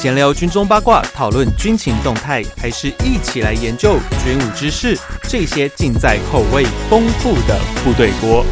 [0.00, 4.98] 闲聊军中八卦，讨论军情动态，还是一起来研究军武知识？
[5.24, 8.42] 这些尽在口味丰富的部队锅。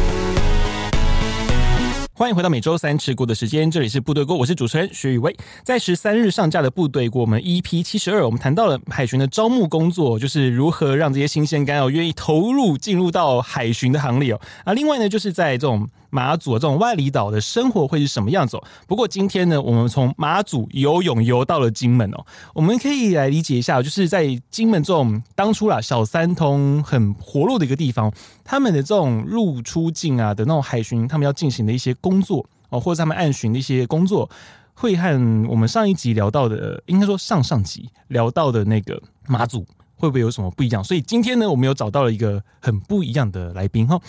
[2.13, 5.35] 欢迎回到每周三吃锅的时间，这里是部队锅，我是主持人学宇威。
[5.63, 14.41] 在十三日上架的部队锅，我们 EP 七十二，我们谈到了海巡的招募工作，就是如何让这些新鲜干哦愿意投入进入到海巡的行列哦。
[14.65, 15.89] 啊，另外呢，就是在这种。
[16.09, 18.63] 马祖这种外离岛的生活会是什么样子哦？
[18.87, 28.11] 不过今天呢，我们从马祖游泳游到了金门哦，我们可以来理解一下，就是在金门这种当初啦小三通很活络的一个地方，
[28.43, 34.29] 他们的这种入出境啊的那种海巡，他们要进行的一些工作哦，或者他们暗巡的一些工作，
[34.73, 35.13] 会和
[35.49, 39.65] 我们上一集聊到的，应该说上上集聊到的那个马祖。
[39.99, 40.81] 会不会有什么不一样？
[40.83, 43.99] 所以今天呢，我们有找到了一个很不一样的来宾哈。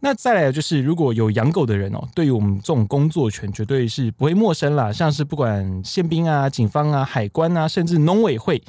[0.00, 4.92] 那再来就是，如果有养狗的人哦，对于我们这种工作犬绝对是不会陌生啦。
[4.92, 8.60] 像是不管宪兵啊、警方啊、海关啊，甚至农委会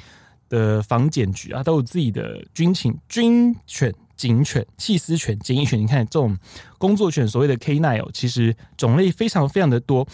[0.48, 5.78] 的防检局啊，都有自己的军情军犬、警犬、缉私犬、检疫犬。
[5.78, 6.38] 你看这种
[6.78, 10.06] 工作犬，所谓的 K9 哦，其实种类非常非常的多。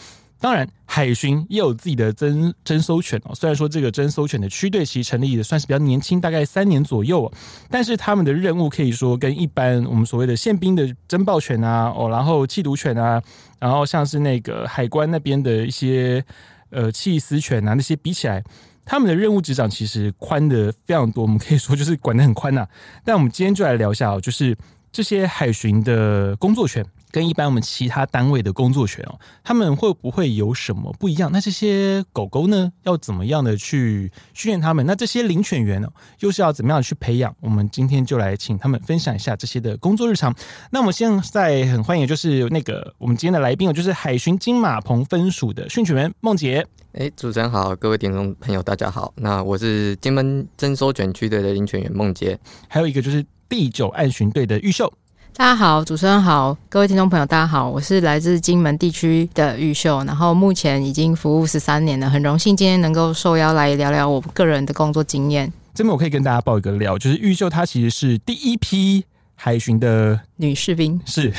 [0.45, 3.35] 当然，海巡也有自己的侦侦搜犬哦。
[3.35, 7.33] 虽然说这个侦搜犬的区队其实成立的算是比较年轻，大概三年左右，
[7.71, 13.23] 但是他们的任务可以说跟一般我们所谓的宪兵的侦报犬啊，哦，然后缉毒犬啊，
[13.59, 16.23] 然后像是那个海关那边的一些
[16.69, 18.45] 呃缉私犬啊那些比起来，
[18.85, 21.23] 他们的任务职掌其实宽的非常多。
[21.23, 22.69] 我们可以说就是管的很宽呐。
[23.03, 24.55] 但我们今天就来聊一下哦，就是
[24.93, 26.85] 这些海巡的工作犬。
[27.15, 31.31] 跟一般我们其他单位的工作犬哦，他们会不会有什么不一样？
[31.31, 34.85] 那这些狗狗呢，要怎么样的去训练他们？
[34.85, 37.33] 那这些领犬员呢，又是要怎么样的去培养？
[37.39, 40.35] 我们今天就来请他们分享一下这些的工作日常。
[40.73, 46.67] 那我们现在很欢迎，就是那个我们今天的来宾哦，就是海巡金马棚分署的训犬员孟杰。
[46.95, 54.93] 哎，主持人好，各位听众朋友大家好，那我是金门征收犬区队的领犬员孟杰，还有一个就是第九岸巡队的玉秀。
[55.37, 65.53] 大家好，主持人好，各位听众朋友，大家好，我是来自金门地区的玉秀，然后目前已经服务十三年了，很荣幸今天能够受邀来聊聊我个人的工作经验。
[65.75, 71.33] 这边我可以跟大家爆一个料，就是玉秀她其实是第一批海巡的女士兵，是，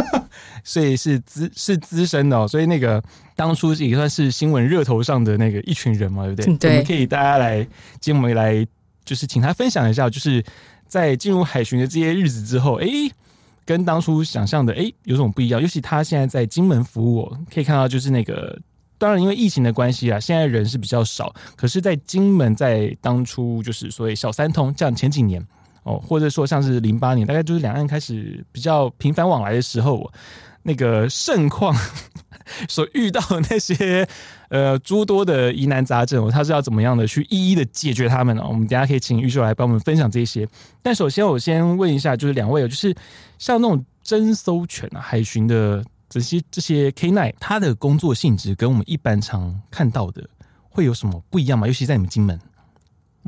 [0.62, 3.02] 所以是资是资深的哦，所以那个
[3.34, 6.56] 当初也算是新闻热头上的那个一群人嘛，对不对？
[6.58, 7.62] 对，我们可以大家来，
[8.00, 8.66] 今天我们来
[9.02, 10.44] 就是请他分享一下，就是
[10.86, 12.86] 在进入海巡的这些日子之后，哎。
[13.64, 15.60] 跟当初想象的哎有种不一样？
[15.60, 18.58] 尤其他现在在金门服务，可以看到就是那个，
[18.98, 21.32] 当然因为疫情的关系啊，现在人是比较少。
[21.56, 25.40] 可是，在金门在当初就是所谓小三通，这样前几年
[25.84, 30.10] 哦，或者说像是零八年，大概就是两岸开始比较频繁往来的时候，
[30.62, 31.74] 那个盛况
[32.68, 34.06] 所遇到的那些。
[34.50, 38.44] 呃，诸多的疑难杂症，他是要怎么样的去一一的解决他们呢？
[38.44, 40.44] 我们等下可以请玉秀来帮我们分享这些。
[40.82, 42.92] 但首先，我先问一下，就是两位，就是
[43.38, 50.28] 像那种侦搜犬啊、海巡的这些这些 K9，它的工作性质跟我们一般常看到的
[50.68, 51.68] 会有什么不一样吗？
[51.68, 52.36] 尤其在你们金门。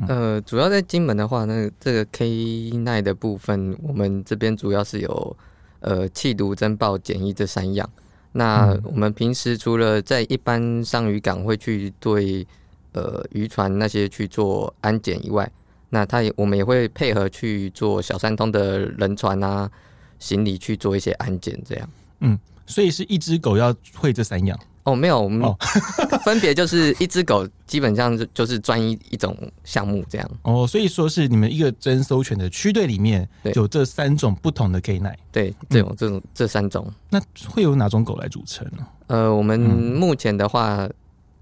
[0.09, 5.37] 呃，主要在金门的话，那这个 K9 的部分，我们这边主要是有
[5.79, 7.89] 呃缉毒、侦报、检疫这三样。
[8.33, 12.45] 那我们平时除了在一般上渔港会去对
[12.93, 15.49] 呃渔船那些去做安检以外，
[15.89, 19.69] 那他也我们也会配合去做小三通的人船啊、
[20.17, 21.89] 行李去做一些安检，这样。
[22.21, 24.59] 嗯，所以是一只狗要会这三样。
[24.83, 25.49] 哦，没有，我们
[26.25, 30.31] 分别就是一只狗，基本上就就是专一一种项目这样。
[30.41, 35.17] 哦，所以说是你们一个征搜犬的区队里面有这三种不同的 K 奶。
[35.31, 36.91] 对，这种这种这三种。
[37.09, 38.85] 那会有哪种狗来组成呢？
[39.07, 40.93] 呃，我们目前的话，嗯、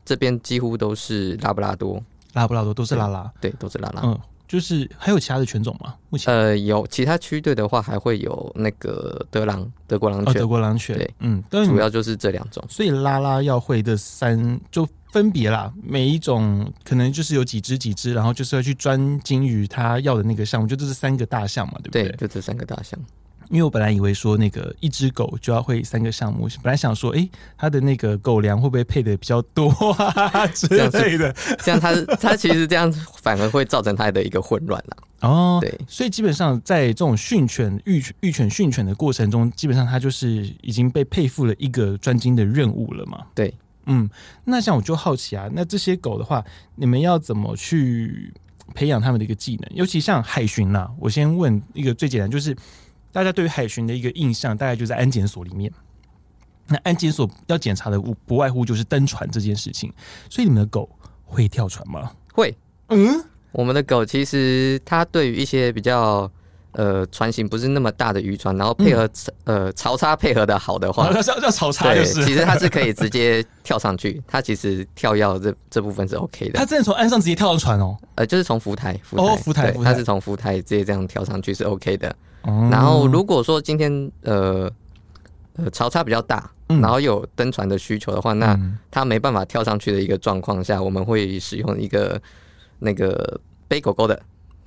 [0.06, 2.02] 这边几乎都是拉布拉多，
[2.34, 4.02] 拉布拉多都是拉拉，对，都是拉拉。
[4.04, 4.20] 嗯。
[4.52, 5.96] 就是还有其他的犬种吗？
[6.10, 10.94] 目前呃，有其他区队的话，还会有那个德狼、德国狼犬、哦、德国狼犬。
[10.98, 12.62] 对，嗯，主要就是这两种。
[12.68, 22.04] 所以拉拉要会的三就分别啦，每一种可能就是有几只几只，然后就是要去专精于他要的那个项目，就这是三个大项嘛，对不对？
[22.10, 23.00] 对，就这三个大项。
[23.52, 31.36] 因为我本来以为说那个一只狗就要会三个项目，本来想说，哎，它的那个狗粮会不会配的比较多啊之类的？
[31.60, 32.90] 这样它它其实这样
[33.22, 34.98] 反而会造成它的一个混乱了。
[35.20, 43.26] 哦，对，所以基本上在这种训犬育育犬训犬的过程中，基本上它就是已经被配付了一个专精的任务了嘛。
[43.36, 43.54] 对，
[43.86, 44.10] 嗯，
[44.46, 46.42] 那像我就好奇啊，那这些狗的话，
[46.76, 48.34] 你们要怎么去
[48.74, 49.70] 培养它们的一个技能？
[49.76, 52.56] 尤其像海巡啦，我先问一个最简单，就是。
[53.12, 55.72] 大家对于海巡的一个印象，大概就在安检所里面。
[56.68, 59.92] 那安检所要检查的不不外乎就是登船这件事情。
[60.30, 60.90] 所以你们的狗
[61.26, 62.12] 会跳船吗？
[62.34, 62.56] 会。
[62.88, 66.30] 嗯，我们的狗其实它对于一些比较
[66.74, 69.10] 呃船型不是那么大的渔船，然后配合、
[69.46, 72.26] 嗯、呃潮差配合的好的话， 要要潮差就是。
[72.26, 76.60] 其实它是可以直接跳上去，它其实跳跃这这部分是 OK 的。
[76.60, 77.98] 它真的从岸上直接跳上船哦？
[78.16, 82.16] 呃，就是从浮台，浮台，哦，浮台，它是从浮台直接这样跳上去是 OK 的。
[82.44, 84.72] 哦、然后如果说今天呃
[85.56, 88.60] 呃潮差比较大，嗯、然后有登船的需求的话，那
[88.90, 92.22] 它没办法跳上去的一个状况下，我们会使用一个。
[92.84, 94.20] 那个背狗狗的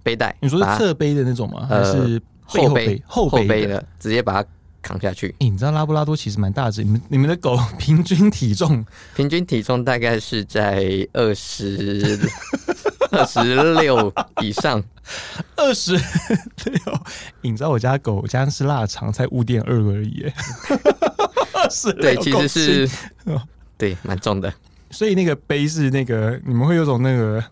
[0.05, 1.67] 背带，你说是侧背的那种吗？
[1.69, 3.87] 还是后背后背的，的？
[3.99, 4.49] 直接把它
[4.81, 5.35] 扛下去。
[5.41, 8.87] 欸、你知道拉布拉多其实蛮大只，你们你们的狗平均体重
[9.17, 12.17] 平均体重大概是在二十
[13.11, 14.13] 二十六
[14.43, 14.83] 以上，
[15.57, 17.01] 二十六。
[17.41, 20.33] 你知道我家狗我家是腊肠，才五点二而已。
[21.71, 22.91] 是，对，其实是
[23.77, 24.53] 对蛮重的。
[24.91, 27.45] 所以那个背是那个你们会有种那个。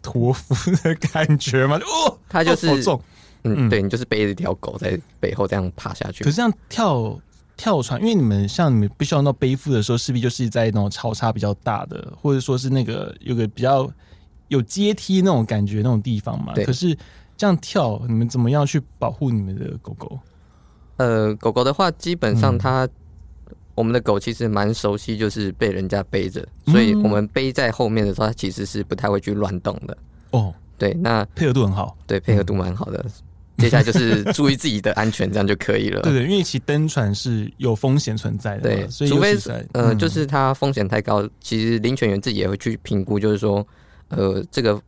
[0.00, 1.76] 托付的感觉吗？
[1.76, 3.02] 哦，它就是，好重，
[3.42, 6.24] 嗯，对，你就是背着一条狗在背后这样爬下去。
[6.24, 7.20] 可是这样跳
[7.58, 13.90] 跳船，因为你们像你们必须要到背负的时候，势必就是在那种潮差比较大的，或者说是那个有个比较
[14.48, 16.52] 有阶梯那种感觉那种地方嘛。
[16.66, 16.96] 可是
[17.36, 20.18] 这样跳，你们怎么样去保护你们的狗狗？
[20.96, 22.84] 呃，狗狗的话，基本上它。
[22.84, 22.90] 嗯
[23.78, 29.96] 我们的狗其实蛮熟悉，就是被人家背着，所以我们背在后面的时候，它其实是不太会去乱动的。
[30.32, 33.06] 哦，对，那配合度很好，对，配合度蛮好的。
[33.58, 36.02] 接下来就是注意自己的安全，这样就可以了。
[36.10, 39.38] 对对，因为其登船是有风险存在的，对，所以除非
[39.74, 43.64] 呃，就是它风险太高，其实领犬员自己也会去评估，就是说，
[44.08, 44.80] 呃，这个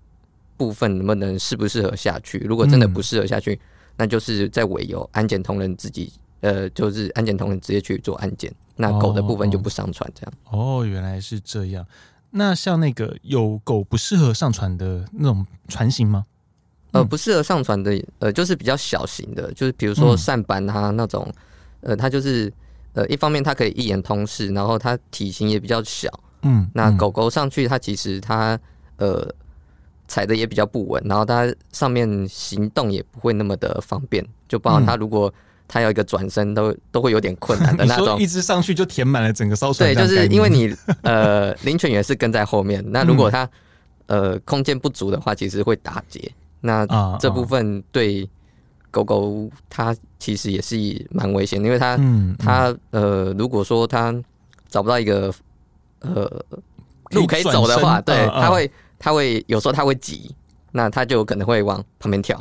[0.57, 2.39] 部分能不能适不适合下去？
[2.39, 3.59] 如果真的不适合下去，
[3.97, 8.53] 那就是在委由安检同仁自己，呃，就是安检同仁直接去做安检。
[8.77, 11.85] 那狗的部分就不上传，这样哦，哦，原来是这样。
[12.31, 16.25] 那像那个有狗不适合上船的那种船型吗？
[16.93, 21.31] 呃，不适合上船的，呃，就是比较小型的，就是比如说舢板啊那种，
[21.83, 22.53] 呃，它就是
[22.95, 26.09] 呃，一方面它可以一眼通视，然后它体型也比较小，
[26.43, 28.59] 嗯，那狗狗上去它其实它
[29.01, 29.29] 呃
[30.07, 35.33] 踩的也比较不稳，然后它上面行动也不会那么的方便，就包括它如果。
[35.73, 39.89] 它要一个转身都都会有点困难的那种，一直上去就填满了整个艘船。
[39.89, 43.49] 对，就是因为你 呃，灵犬也是跟在后面，那如果它
[44.07, 46.29] 呃空间不足的话，其实会打结。
[46.61, 46.85] 那
[47.21, 48.29] 这部分对
[48.91, 50.77] 狗狗它其实也是
[51.13, 51.97] 蛮危险，因为它
[52.37, 54.13] 它呃，如果说它
[54.69, 55.33] 找不到一个
[56.01, 56.29] 呃
[57.13, 58.69] 路可以走的话，对，它会
[59.01, 60.33] 它会有时候它会急，
[60.71, 62.41] 那它就可能会往旁边跳。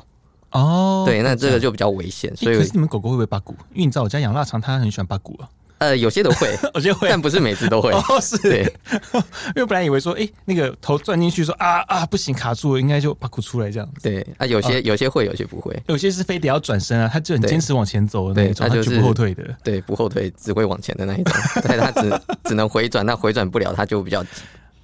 [0.52, 2.36] 哦，对，那这个就比较危险。
[2.36, 3.56] 所以，可是你们狗狗会不会拔骨？
[3.74, 5.50] 因为你知道我家养腊肠，它很喜欢拔骨啊。
[5.78, 7.90] 呃，有些都会， 有些会，但不是每次都会。
[7.96, 8.38] 哦，是。
[8.40, 8.64] 对，
[9.56, 13.90] 因为本来以为说，哎，那个头钻进去说啊啊，不行，卡住了，应该就八股出来这样。
[14.02, 19.56] 对啊，有些有些会，有些不会，有些是非得要转身啊，它就很坚持往前走的那种，它就是不后退的。
[19.64, 21.34] 对，不后退，只会往前的那一种。
[21.62, 24.22] 对，它只只能回转，那回转不了，它就比较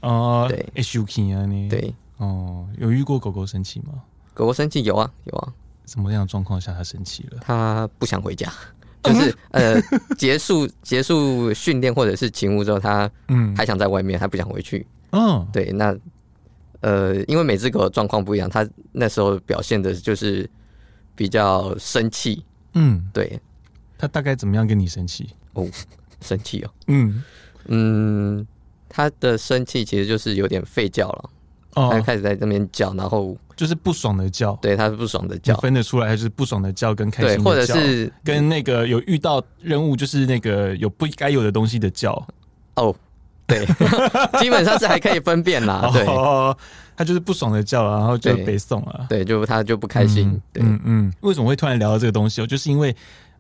[0.06, 0.14] 急。
[0.14, 3.94] 哦，对，SUK 啊，你对，哦，有遇过狗狗生气吗？
[4.34, 5.54] 狗狗生气有啊，有啊。
[5.86, 7.38] 什么样的状况下它生气了？
[7.42, 8.52] 它不想回家，
[9.04, 9.80] 就是 呃，
[10.18, 14.86] 结束结束训练或者是勤务之后，它嗯还想在外面，它不想回去。
[15.12, 15.96] 嗯，对，那
[16.82, 20.50] 呃，因为每只狗的状况不一样，它那时候表现的就是
[21.16, 22.44] 比较生气。
[22.74, 23.40] 嗯，对，
[23.96, 25.30] 它大概怎么样跟你生气？
[25.54, 25.70] 哦，
[26.20, 26.72] 生气哦。
[26.88, 27.24] 嗯
[27.68, 28.48] 嗯，
[28.96, 31.30] 他的生气其实就是有点吠叫了。
[31.74, 33.36] 哦，他开始在这边叫，然后。
[33.58, 42.12] 就是不爽的叫，对，他是不爽的叫，分得出来，还是不爽的叫跟开心的叫，或者是跟那个有遇到任务，就是那个有不该有的东西的叫。
[42.76, 42.94] 哦，
[43.48, 43.66] 对，
[44.42, 45.90] 基本上是还可以分辨啦。
[45.96, 46.06] 对，
[46.98, 49.06] 他就是不爽的叫，然后就被送了。
[49.08, 50.28] 对，就他就不开心。
[50.28, 52.42] 嗯、对，嗯嗯，为什么会突然聊到这个东西？
[52.42, 52.94] 哦，就是因为。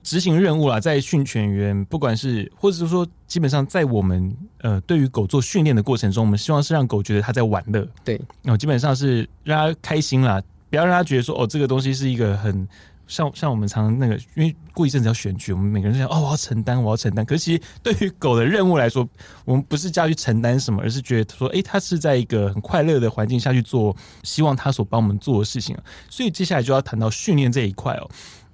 [0.05, 12.67] 执行任务啦，在训犬员，不管是或者是说，基本上在我们呃对于狗做训练的过程中，我们希望是让狗觉得它在玩乐，对，然后基本上是让它开心啦，不要让它觉得说哦，这个东西是一个很
[13.07, 17.25] 像像我们常常那个，因为过一阵子要选举，我们每个人都想哦，我要承担，我要承担。
[17.25, 19.09] 可是其实对于狗的任务来说，
[19.43, 25.75] 我们不是叫它去承担什么，而是觉得说，诶，它是在一个很快乐的环境下去做，希望它所帮我们做的事情。
[26.11, 28.07] 所以接下来就要谈到训练这一块哦。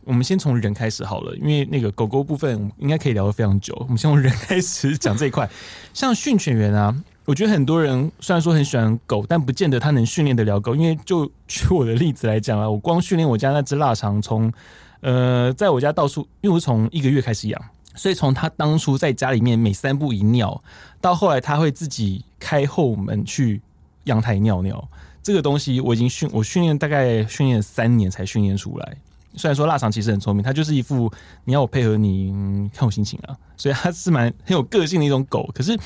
[0.04, 3.76] 我们先从人开始好了，因为那个狗狗部分应该可以聊得非常久。
[3.82, 5.50] 我们先从人开始讲这一块。
[5.94, 10.76] 像训犬员啊，我觉得很多人虽然说很喜欢狗，但不见得他能训练得了狗。
[10.76, 14.52] 因为就举我的例子来讲啊，我光训练我家那只腊肠，从
[15.02, 17.62] 呃，在我家到处，因为我是从一个月开始养，
[17.96, 20.62] 所以从他当初在家里面每三步一尿，
[21.00, 23.62] 到后来他会自己开后门去
[24.06, 24.88] 阳台尿尿。
[25.24, 28.98] 这个东西我已经训我训练大概训练三年才训练出来。
[29.36, 31.12] 虽然说腊肠其实很聪明，它就是一副
[31.46, 35.50] 你要我配合你，看我心情啊，所以它是蛮很有个性的一种狗。
[35.54, 35.78] 可是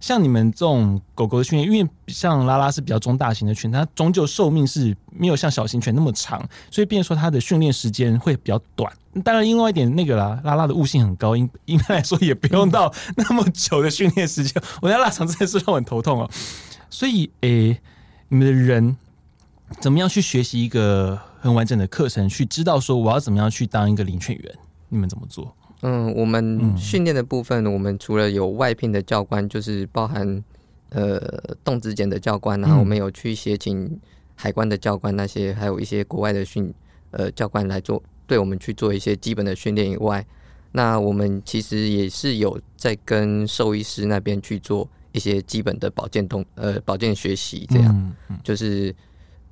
[0.00, 8.92] 像你们这种狗狗的训练，因为像拉拉是比较中大型的犬，它终究寿命是没有像小型犬那么长，所以变说它的训练时间会比较短。
[9.22, 14.62] 当然，另外一点那个啦，拉拉的悟性很高，应 应该来说也不用到那么久的训练时间。
[14.80, 16.30] 我家腊肠真的是让我很头痛哦。
[16.88, 17.78] 所以，诶、
[18.28, 18.96] 你们的人
[19.80, 24.54] 怎么样去学习一个很完整的课程，去知道说我要怎么样去当一个领犬员？
[24.88, 25.52] 你们怎么做？
[25.80, 30.40] 嗯，我们训练的部分，我们除了有外聘的教官，就是包含
[30.90, 31.18] 呃
[31.64, 34.00] 动质检的教官，然后我们有去协请
[34.36, 36.72] 海关的教官那些，还有一些国外的训
[37.10, 38.00] 呃教官来做。
[38.28, 40.24] 对我们去做一些基本的训练以外，
[40.70, 48.94] 那我们其实也是有在跟兽医师那边去做一些基本的保健动呃保健学习，这样、嗯嗯、就是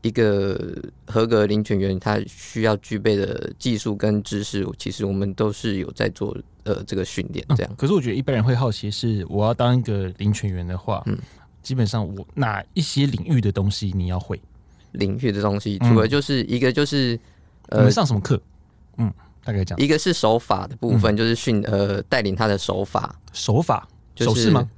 [0.03, 0.77] 一个
[1.07, 7.77] 合格领犬员他需要具备的技术跟知识，其实我们都是有在做呃这个训练这样、嗯。
[7.77, 11.19] 可是我觉得一般人会好奇是，我要当一个领犬员的话，嗯，
[11.63, 14.41] 基本上我哪一些领域的东西你要会？
[14.93, 17.15] 领域的东西，除了就是一个就是、
[17.69, 18.41] 嗯、呃，上什么课？
[18.97, 19.13] 嗯，
[19.45, 24.69] 大概讲，一个是手法的部分，嗯、就是训呃带领他的手法，手法，就是、手势吗？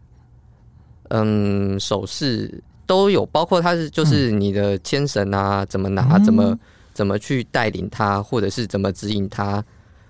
[1.08, 6.58] 嗯，手势都有，包括它是就是你的牵绳啊，怎么拿，怎么
[6.92, 9.64] 怎么去带领它，或者是怎么指引它，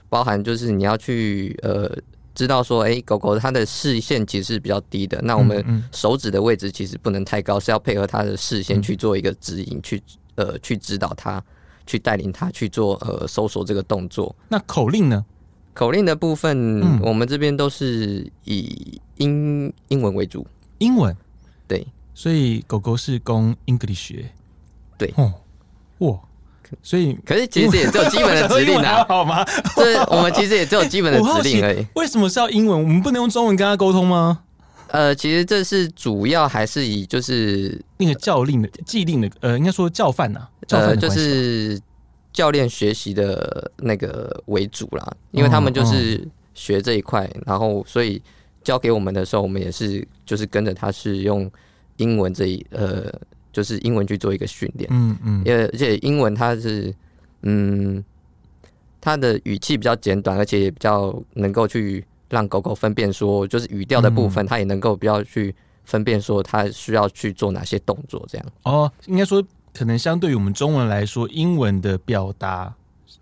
[0.08, 1.90] 包含就是你要去呃
[2.34, 10.02] 知道说，哎、欸，狗狗它的视线其实是比较低的，那我们手指的位置其实不能太高，是要配合它的视线去做一个指引，去
[10.34, 11.42] 呃去指导它。
[11.84, 14.32] 去带领它去做呃搜索这个动作。
[14.48, 15.24] 那口令呢？
[15.74, 20.46] 口令的部分，嗯、我们这边都是以英英文为主。
[20.78, 21.20] 英文，对，
[22.14, 24.24] 所以狗狗是攻 English。
[24.98, 25.32] 对，哦，
[25.98, 26.18] 哇，
[26.82, 29.44] 所以可是其实也只有基本的指令啊， 好吗？
[29.76, 31.86] 这我们其实也只有基本的指令而已。
[31.94, 32.82] 为什么是要英文？
[32.82, 34.40] 我们不能用中文跟他沟通吗？
[34.88, 41.80] 呃，其实这是主要还是以就是那个教令的既定的呃，应该说教范呐、啊，教就是
[42.30, 48.20] 教练学习的那个为主啦，因为他们就是学这一块，嗯嗯、然后所以
[48.62, 51.50] 教给我们的时候，我们也是就是跟着他是用
[51.96, 53.12] 英文这一呃，
[53.52, 56.94] 就是英文去做一个训练，嗯嗯，因为而且英文它是
[57.42, 58.02] 嗯，
[59.00, 62.04] 它的语气比较简短，而且也比较能够去。
[62.32, 68.46] 让狗狗分辨说，就是语调的部分，它也能够比较去分辨说，它需要去做哪些动作，这样。
[68.62, 69.44] 哦，应该说，
[69.74, 72.74] 可能相对于我们中文来说，英文的表达，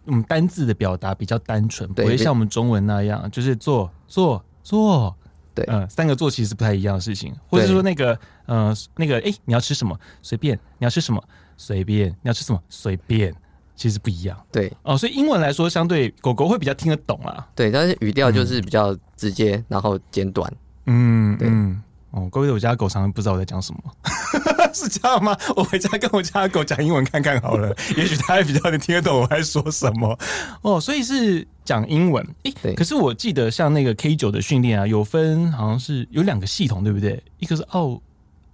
[0.07, 5.13] 嗯，单字的表达比较单纯，不会像我们中文那样，就是做做做，
[5.57, 8.17] 对，嗯，三个做其实不太一样的事情，或者说那个，
[8.51, 9.97] 呃，那个，哎，你要吃什么？
[10.23, 11.23] 随便，你要吃什么？
[11.57, 12.61] 随便，你要吃什么？
[12.69, 13.33] 随便。
[13.77, 17.49] 其实不一样，对哦，所以英文来说，相对狗狗会比较听得懂啊。
[17.55, 20.53] 对，但是语调就是比较直接，嗯、然后简短。
[20.85, 23.81] 嗯，对嗯，哦，各位，我家狗常常不知道我在讲什么，
[24.75, 25.35] 是这样吗？
[25.57, 30.19] 我回家跟我家狗讲英文看看好了， 也许它还比较能听得懂我在说什么。
[30.61, 32.23] 哦，所以是讲英文。
[32.43, 32.75] 诶，对。
[32.75, 37.23] 可是我记得像那个 K 九的训练啊，有分好像是有两个系统，对不对？
[37.39, 37.99] 一个是澳，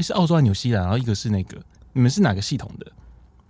[0.03, 1.57] 是澳洲纽西兰，然后一个是那个，
[1.93, 2.87] 你们是哪个系统的？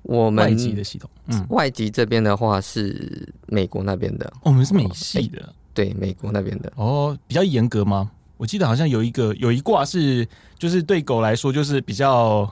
[0.03, 6.73] 我们外籍的系统，嗯，外籍这边的话是美国那边的，我们是美系的，对，美国那边的。
[6.77, 8.11] 哦，比较严格吗？
[8.37, 10.27] 我记得好像有一个有一卦是，
[10.59, 12.49] 就是对狗来说就是比较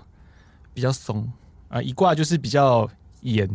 [0.73, 1.31] 比较松
[1.69, 2.89] 啊，一卦就是比较
[3.21, 3.49] 严。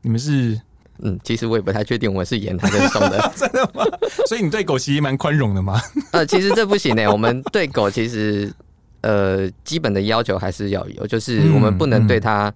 [0.00, 0.58] 你们是？
[1.00, 3.84] 嗯，其实我也不太确定，我是严还是松的， 真的吗？
[4.28, 5.80] 所以你对狗其实蛮宽容的吗？
[6.12, 7.08] 呃，其实这不行呢、欸。
[7.08, 8.50] 我们对狗其实
[9.04, 12.52] 呃基本的要求还是要有，就是我们不能对它。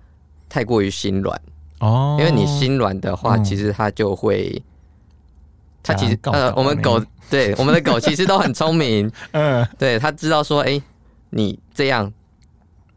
[0.51, 1.39] 太过于心软。
[1.81, 4.63] 哦，因为你心软的话，其实它就会，
[5.83, 10.81] 它其实呃，我们狗对我们的狗其实都很聪明， 嗯，对，它知道说，哎，
[11.29, 12.11] 你这样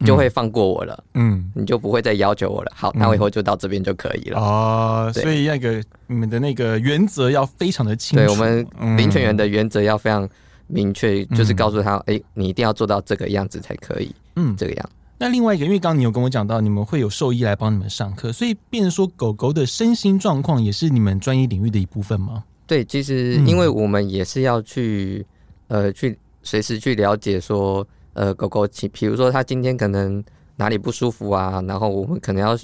[0.05, 2.72] 就会放过我了，嗯，你就不会再要求我了。
[2.74, 4.39] 好，那我以后就到这边就可以了。
[4.39, 5.12] 哦。
[5.13, 8.65] 所以那个你们的那个原则要非常的清楚，对我们
[8.96, 10.25] 领犬员的原则要非常
[10.71, 14.89] 明确，就是告诉他，哎，你一定要做到这个样子才可以，嗯，这个样。
[15.17, 22.43] 那另外一个，因为刚刚你有跟我讲到，你们会有兽医来帮你们上课，所以变成说狗狗的身心状况也是你们专业领域的一部分吗？
[22.65, 25.23] 对，其实因为我们也是要去，
[25.67, 30.23] 嗯、呃，去随时去了解说，呃，狗狗，其比如说它今天可能
[30.55, 32.57] 哪里不舒服啊，然后我们可能要，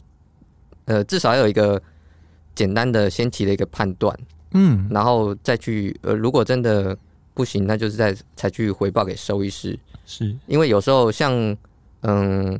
[0.85, 1.79] 呃，至少要有一个
[2.55, 4.17] 简单的先期的一个判断，
[4.53, 6.97] 嗯，然后再去，呃，如果真的
[7.37, 11.55] 不行，那就是再才去回报给兽医师，是因为有时候像。
[12.01, 12.57] 嗯，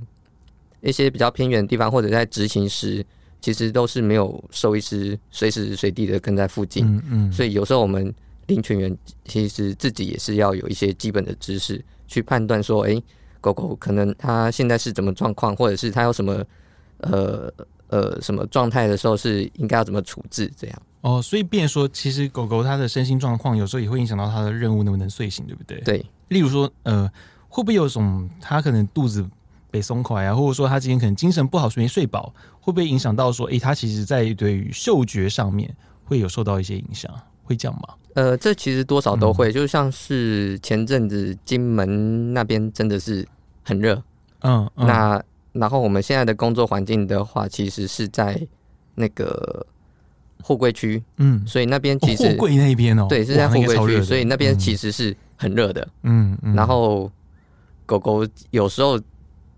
[0.81, 3.05] 一些比较偏远的地方，或者在执行时，
[3.39, 6.83] 其实都是没有兽医师随时随地的跟在附近。
[6.83, 8.11] 嗯嗯，所以有时候我们
[8.47, 13.03] 领犬员其实自己也是要有一些基本的知识，去判断说，哎、欸，
[13.39, 16.43] 狗狗可能它现在是怎么状况，或者是它有什么
[16.97, 17.53] 呃
[17.89, 20.81] 呃什么状态的时候，是应该要怎么处置这样。
[21.07, 25.79] 哦，所以变说，其实狗狗它的身心状况有时候也会影响到它的任务能不能睡醒，对不对？
[25.79, 26.05] 对。
[26.27, 27.09] 例如说，呃，
[27.47, 29.25] 会不会有种它可能肚子
[29.71, 35.73] 被松快啊，或者说它今天可能精神不好，没睡饱，会不会影响到说，诶，它其实在对于嗅觉上面
[36.03, 37.09] 会有受到一些影响，
[37.45, 37.95] 会这样吗？
[38.15, 43.25] 呃，这其实多少都会，嗯、就像是前阵子金门那边真的是
[43.63, 44.03] 很热，
[44.41, 45.23] 嗯，嗯，那
[45.53, 48.45] 然后我们现在的工作环境的话，其实是在
[48.95, 49.65] 那个。
[50.41, 57.11] 货柜区，嗯，所以那边其实货柜那边哦，对，是在货柜区，所以那边其实是很热的，嗯，然后
[57.85, 58.99] 狗狗有时候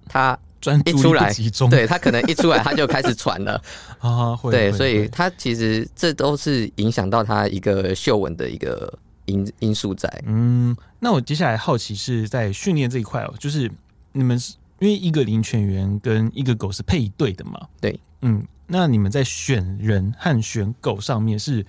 [0.08, 0.38] 它
[0.86, 1.32] 一出来，
[1.70, 3.62] 对，它可能一出来它就开始喘了。
[4.00, 8.92] 啊，对，所以它其实这都是影响到它一个嗅闻的一个
[9.26, 10.12] 因因素在。
[10.26, 13.72] 嗯，那我接下来好奇是在训练这一块哦，就是
[14.12, 17.68] 你们是因为一个领犬员跟一个狗是配对的嘛？
[17.80, 18.44] 对，嗯。
[18.72, 21.66] 那你们在选人和选狗上面是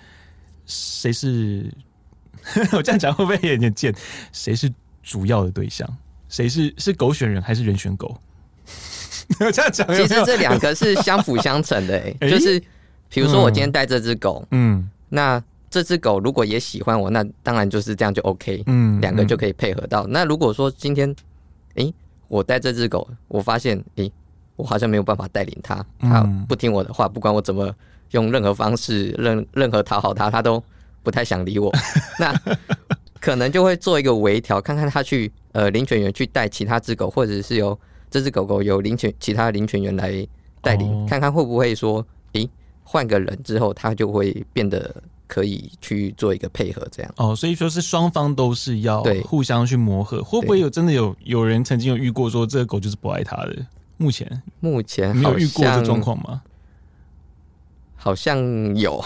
[0.67, 1.73] 谁是？
[2.73, 3.95] 我这样讲会不会有点贱？
[4.33, 4.71] 谁是
[5.03, 5.89] 主要的对象？
[6.29, 8.19] 谁是是狗选人还是人选狗？
[9.41, 12.17] 我这样讲，其实这两个是相辅相成的、欸。
[12.21, 12.61] 哎，就是
[13.09, 20.07] 比如说我今天带这只狗，嗯，那这只狗如果也喜欢我，那当然就是这样就 OK，嗯，两个就可以配合到。
[20.07, 21.11] 那如果说今天，
[21.77, 21.95] 哎、欸，
[22.29, 24.13] 我带这只狗，我发现，哎、欸。
[24.57, 27.75] 我好像没有办法带领他，他不听我的话，不管我怎么
[28.11, 30.63] 用任何方式，任任何讨好他，他都
[31.03, 31.73] 不太想理我。
[32.21, 32.35] 那
[33.21, 37.79] 可能就会做一个微调，看看他去呃领犬员去带其他只狗，或者是由
[38.11, 40.27] 这只狗狗由领犬其他领犬员来
[40.61, 42.49] 带领，看看会不会说，诶，
[42.83, 44.95] 换个人之后，他就会变得
[45.27, 47.15] 可以去做一个配合，这样。
[47.17, 53.57] 哦，所以说是双方都是要对互相去磨合，会不会有真的有有人曾经有遇过说这个狗就是不爱他的？
[54.01, 56.41] 目前目前没有遇过这状况吗？
[57.97, 58.39] 好像
[58.75, 59.05] 有，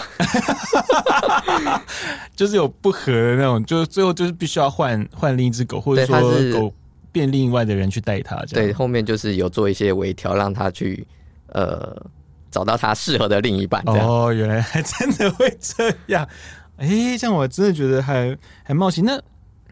[2.33, 6.21] 就是有不合的那种，就是最后就是必须要换换另一只狗，或者说
[6.53, 6.73] 狗
[7.11, 8.37] 变另外的人去带它。
[8.45, 11.05] 对，后面就是有做一些微调，让它去
[11.49, 11.93] 呃
[12.49, 13.83] 找到它适合的另一半。
[13.85, 16.25] 哦，原来还真的会这样。
[16.77, 19.03] 哎、欸，这样我真的觉得还还冒险。
[19.03, 19.21] 那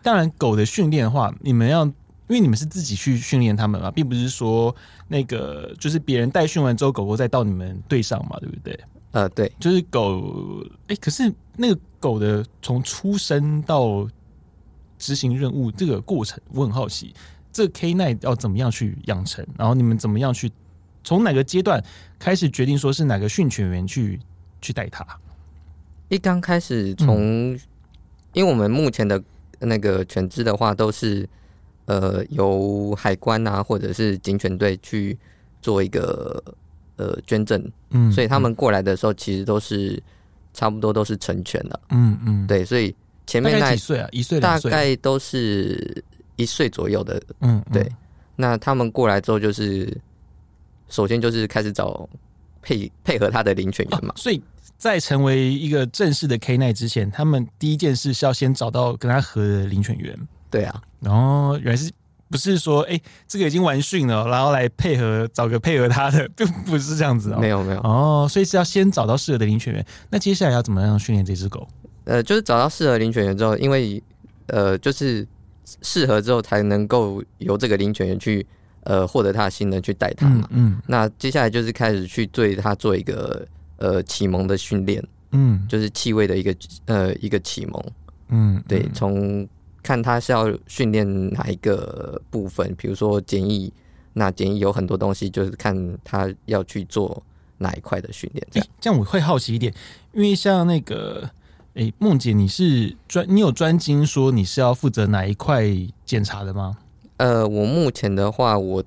[0.01, 1.89] 当然，狗的训练的话，你们要。
[2.33, 4.75] 因为你们是自己去训练他们嘛，并不是说
[5.07, 8.79] 那个就是别人带训完之后，狗狗再到你们队上嘛，对不对？
[9.11, 10.65] 呃，对，就是狗。
[10.87, 14.09] 哎，可是那个狗的从出生到
[14.97, 17.13] 执行任务这个过程，我很好奇，
[17.51, 19.45] 这个 K9 要怎么样去养成？
[19.55, 20.51] 然后你们怎么样去
[21.03, 21.79] 从哪个阶段
[22.17, 24.19] 开始决定说是哪个训犬员去
[24.59, 25.05] 去带它？
[26.09, 27.59] 一刚开始从，嗯、
[28.33, 29.23] 因为我们目前的
[29.59, 31.29] 那个犬只的话都是。
[31.85, 35.17] 呃，由海关啊，或者是警犬队去
[35.61, 36.41] 做一个
[36.95, 40.01] 呃捐赠，嗯，所以他们过来的时候，其实都是
[40.53, 42.95] 差不多都是成犬的，嗯嗯，对，所以
[43.27, 46.03] 前面那几岁啊，一岁大概都是
[46.37, 47.85] 一岁左右的，嗯，对，
[48.35, 49.95] 那他们过来之后，就是
[50.87, 52.07] 首先就是开始找
[52.61, 54.41] 配配合他的领犬员嘛，所以
[54.77, 60.17] 在成为一个正式的 K 奈之前，他们第一件事是要先找到跟他合的领犬员。
[60.49, 61.91] 对啊，然后原来是
[62.29, 67.37] 不是说，哎，这个已经完训了，然后来配合找个配合他的， 并不是这样子哦。
[67.39, 69.85] 没有没有哦，所以是要先找到适合的领犬员。
[70.09, 71.67] 那接下来要怎么样训练这只狗？
[72.05, 74.01] 呃，就是找到适合领犬员之后，因为
[74.47, 75.27] 呃，就是
[75.81, 78.45] 适合之后才能够由这个领犬员去
[78.83, 80.47] 呃获得他的信任去带他嘛。
[80.49, 83.45] 嗯，嗯，那接下来就是开始去对他做一个
[83.77, 87.83] 呃启蒙的训练，嗯，就是气味的一个呃一个启蒙，
[88.29, 89.47] 嗯，对，从。
[89.83, 93.71] 看他是要训练哪一个部分，比如说检疫，
[94.13, 97.21] 那检疫有很多东西，就是看他要去做
[97.57, 98.47] 哪一块的训练。
[98.49, 99.73] 这样，这样我会好奇一点，
[100.13, 101.29] 因为像那个，
[101.73, 105.63] 哎，梦姐，你是专，你有专精说你是要负责哪一块
[106.05, 106.77] 检查的吗？
[107.17, 108.81] 呃，我目前的话，我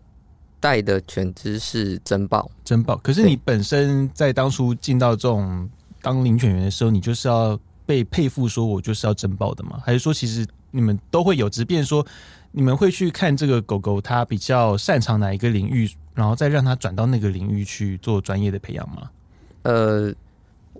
[0.59, 2.96] 带的犬只是侦报，侦报。
[2.96, 5.68] 可是你本身在当初进到这种
[6.00, 9.78] 当领犬员的时候，你就是要被配付说，我就是要侦报的吗？
[9.85, 10.46] 还是说其实？
[10.70, 12.07] 你们都会有，即便说
[12.52, 19.11] 你们会去看这个狗狗，它比较擅长哪一个领域，然后再让它转到那个领域去做专业的培养吗？
[19.62, 20.12] 呃，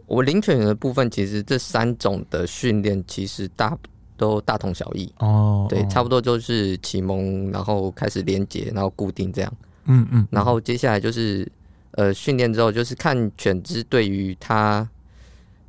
[0.07, 3.77] 我领犬员的部分，其实这三种的训练其实大
[4.17, 5.67] 都大同小异哦。
[5.69, 9.53] 对，差不多就是启蒙，然后开始连接，然后固定这样。
[9.85, 11.51] 嗯嗯，然后接下来就是
[11.93, 14.89] 呃训练之后，就是看犬只对于它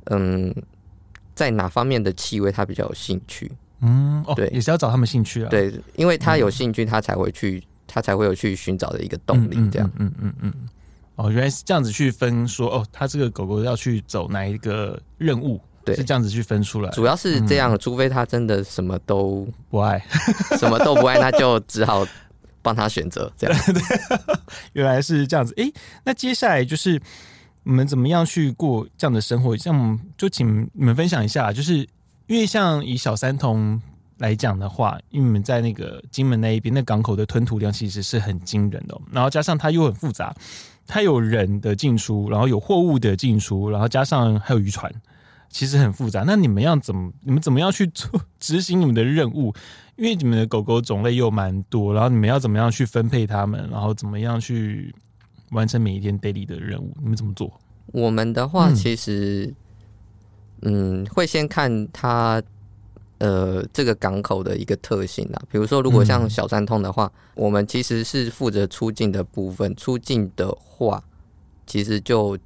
[0.04, 0.54] 嗯
[1.34, 3.50] 在哪方面的气味它比较有兴趣。
[3.80, 5.48] 嗯，哦，对，也是要找他们兴趣啊。
[5.48, 9.56] 对，因为他有兴趣，他才会去，他才会有去寻找的一个动力。
[9.70, 10.68] 这样，嗯嗯嗯嗯。
[11.16, 16.90] 哦，原来是这样子去分说，哦，他这个狗狗要去走哪一个任务，对，是这样子去分出来。
[16.90, 20.04] 主要是这样，除非他真的什么都不爱，
[20.58, 22.06] 什么都不爱，那就只好
[22.62, 23.62] 帮他选择这样。
[23.72, 23.82] 对，
[24.74, 25.54] 原来是这样子。
[25.56, 25.70] 哎，
[26.04, 27.00] 那接下来就是
[27.64, 29.56] 你们怎么样去过这样的生活？
[29.56, 31.86] 像就请你们分享一下，就是。
[32.28, 33.80] 因为像以小三通
[34.18, 39.02] 来讲的话，因为你们在那个金门那一边，那港口的吞吐量其实是很惊人的哦。
[39.10, 40.32] 然后加上它又很复杂，
[40.86, 44.92] 它有人的进出，然后有货物的进出，然后加上还有渔船，
[45.48, 46.22] 其实很复杂。
[46.26, 47.10] 那你们要怎么？
[47.22, 49.54] 你们怎么样去做执行你们的任务？
[49.96, 53.68] 因为你们的狗狗种类又蛮多，然后你们要怎么样去分配它们？
[53.70, 54.94] 然后怎么样去
[55.50, 56.94] 完成每一天 daily 的任务？
[57.00, 57.52] 你们怎么做？
[57.86, 59.52] 我们的话，其实、
[60.62, 61.02] 嗯。
[61.02, 62.42] 嗯，会先看它，
[63.18, 65.42] 呃，这个港口的一个特性啊。
[65.50, 69.74] 比如说，如果像小三通的话，嗯、我们其实是负责出境的部分。
[69.76, 71.02] 出境的话，
[71.66, 72.36] 其实就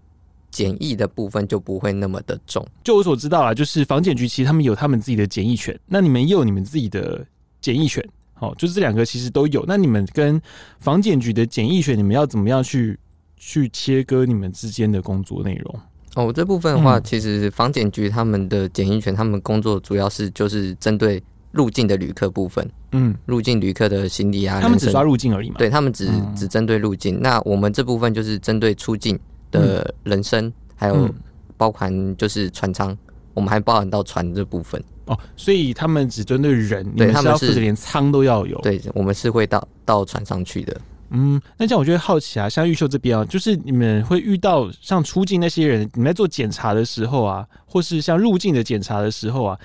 [0.51, 2.66] 检疫的部分就不会那么的重。
[2.85, 7.25] 就我所知道啊，就是防检局其实他们有他们自己的检疫权，那你们也有你们自己的
[7.61, 8.07] 检疫权。
[8.35, 9.64] 好，就是这两个其实都有。
[9.66, 10.40] 那你们跟
[10.81, 12.98] 房检局的检疫权，你们要怎么样去
[13.37, 15.81] 去切割你们之间的工作内容？
[16.14, 21.22] 哦，这部分的话，其实房检局他们的检疫权，他们工作主要是就是针对
[21.53, 22.68] 入境的旅客部分。
[22.92, 25.57] 嗯，入境旅客的行李啊，他们只抓入境而已嘛。
[25.57, 27.18] 对，他们只只针对入境。
[27.20, 29.18] 那我们这部分就是针对出境
[29.51, 31.09] 的人身，还有
[31.57, 32.94] 包含就是船舱，
[33.33, 34.83] 我们还包含到船这部分。
[35.07, 38.61] 哦，所以他们只针对人，对，他们是连舱都要有。
[38.61, 40.79] 对，我们是会到到船上去的。
[41.14, 49.61] 嗯，那这样我就会好奇啊，像玉秀这边啊，就是你们会遇到像出境那些人，你们在做检查的时候啊，或是像入境的检查的时候啊，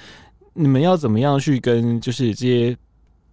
[0.54, 2.78] 你们要怎么样去跟就是这些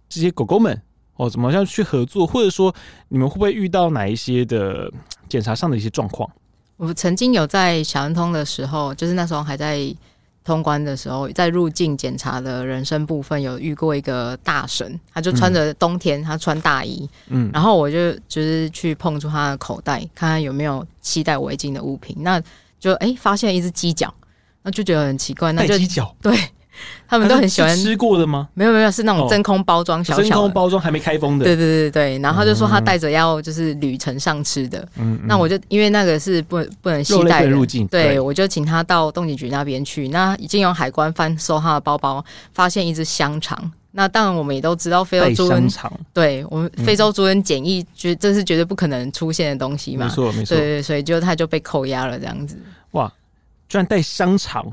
[0.07, 0.81] 这些狗狗们
[1.17, 2.73] 哦，怎么样去合作，或者说
[3.09, 4.89] 你们会不会遇到哪一些的
[5.27, 6.29] 检查上的一些状况？
[6.77, 9.93] 我曾经有在小三通的时候，就是那时候还在。
[10.45, 22.39] 通关的时候，在入境检查的人生部分有遇过一个大神，他就穿着冬天，他穿大衣，嗯，然后我就就是去碰触他的口袋，看看有没有携带围巾的物品，那
[22.79, 24.13] 就哎、欸、发现一只鸡脚，
[24.61, 26.37] 那就觉得很奇怪，那就鸡脚对。
[27.07, 28.49] 他们都很喜欢吃过的吗？
[28.53, 31.45] 没有没有，是那种真空包装小真空包装还没开封的。
[31.45, 34.87] 对对对对，然后他就说他带着要就是旅程上吃的。
[34.97, 40.07] 嗯，那我就因为那个是不不能携带入境，对，我就请他到动检局那边去。
[40.09, 43.71] 那已经有海关翻搜他的包包，发现一只香肠。
[43.97, 50.05] 那当然我们也都知道非洲猪瘟，对我们非洲猪瘟检疫，绝这是绝对不可能出现的东西嘛。
[50.05, 52.57] 没错没错，对对，所以就他就被扣押了这样子。
[52.91, 53.09] 哇，
[53.69, 54.65] 居然带香肠！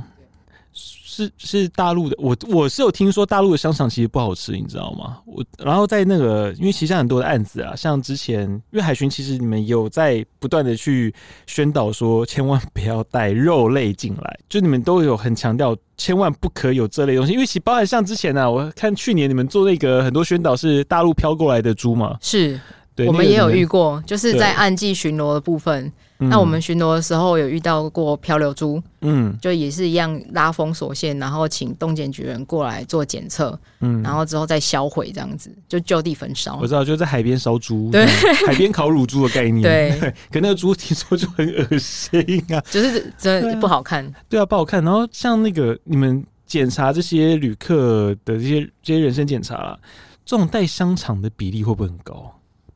[1.15, 5.19] 是是大陆的，我我是有听说大陆的香肠其实不好吃，你知道吗？
[5.27, 11.15] 我然后在那个，因为其实很多的案子啊，像之前因为海巡，其实你们有在不断的去
[11.47, 17.35] 宣导说，千万不要带肉类进来， 就你们都有很强调，千万不可有这类东西。
[17.35, 22.59] 因为其包含像之前呢、啊，我看去年你们做那个很多宣导是大陆飘过来的猪嘛，是，
[22.95, 25.93] 对，我们也有遇过，就是在暗记巡逻的部分。
[26.29, 36.59] 那我们巡逻的时候有遇到过漂流猪，嗯，就也是一样拉封锁线，然后请动检局人过来做检测，嗯，然后之后再销毁这样子，就就地焚烧。
[36.61, 38.07] 我知道，就在海边烧猪，对，
[38.47, 40.13] 海边烤乳猪的概念，对。
[40.31, 42.21] 可那个猪听说就很恶心
[42.53, 44.25] 啊，就是真的不好看对、啊。
[44.29, 44.85] 对啊，不好看。
[44.85, 49.79] 然后像那个你们检查这些旅客的这些这些人身检查啦，
[50.25, 52.33] 这种带香肠的比例会不会很高？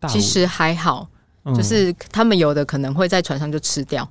[0.09, 1.09] 其实还好。
[1.55, 4.09] 就是他们有的可能会在船上就吃掉，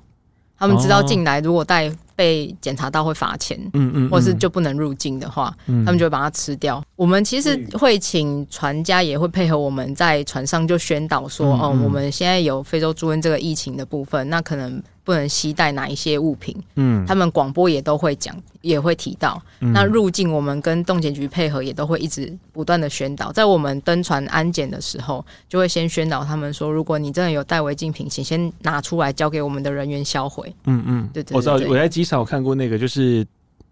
[0.58, 6.82] 他们知道进来如果带被检查到会罚钱，嗯嗯，或是就不能入境的话，他们就会把它吃掉。
[6.94, 14.82] 我们其实会请船家也会配合我们在船上就宣导说，哦，我们现在有非洲猪瘟这个疫情的部分，那可能。
[15.06, 16.52] 不能携带哪一些物品？
[16.74, 19.40] 嗯，他们广播也都会讲，也会提到。
[19.60, 23.30] 嗯、那入境，我们跟动检局配合，也都会一直不断的宣导。
[23.30, 30.52] 在我们登船安检的时候，就会先宣导他们说，如果你真的有带违禁品，请先拿出来交给我们的人员销毁。
[30.64, 31.54] 嗯嗯，对，对对，我知道。
[31.70, 33.24] 我在机场我看过那个，就是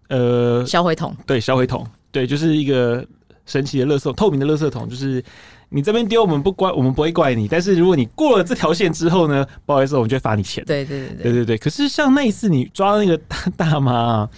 [0.07, 1.13] 呃，销毁桶。
[1.25, 3.05] 对，销毁桶，对，就是一个
[3.45, 5.21] 神奇的垃圾，透明的垃圾桶，就是。
[5.69, 7.47] 你这边丢我们不怪，我们不会怪你。
[7.47, 10.63] 但是如果你过了这条线之后呢，不好意思，我们就会罚你钱。
[10.65, 11.57] 对对对对对对对。
[11.57, 14.29] 可是像那一次你抓那个大大妈，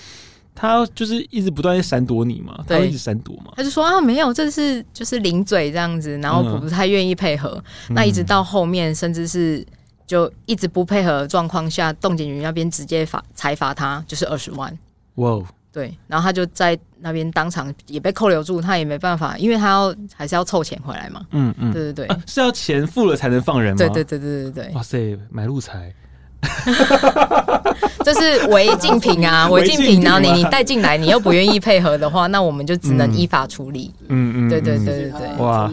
[0.55, 3.53] 她就是一直不断在闪躲你嘛，他会一直闪躲嘛。
[3.55, 7.63] 他就说啊，没有，这是就是零嘴这样子，然后不太愿意配合。
[7.89, 9.63] 嗯、那一直到后面，甚至是
[10.07, 14.75] 就一直不配合的状况下，动检局那边直接罚裁罚他，就是二十万。
[15.15, 15.45] 哇哦，
[15.77, 21.23] 对，然后他就在那边当场也被扣留住，他也没办法，因为他要还是要凑钱回来嘛。
[21.29, 23.77] 嗯嗯，对对对、啊，是要钱付了才能放人吗？
[23.77, 24.73] 对对对对对对。
[24.73, 25.93] 哇塞，买路财。
[28.03, 33.93] 这是违禁品啊， 违禁品，然后你你带进来，你又不愿意配合的话， 那我们就只能依法处理。
[34.07, 35.71] 嗯嗯，对对对对对，哇，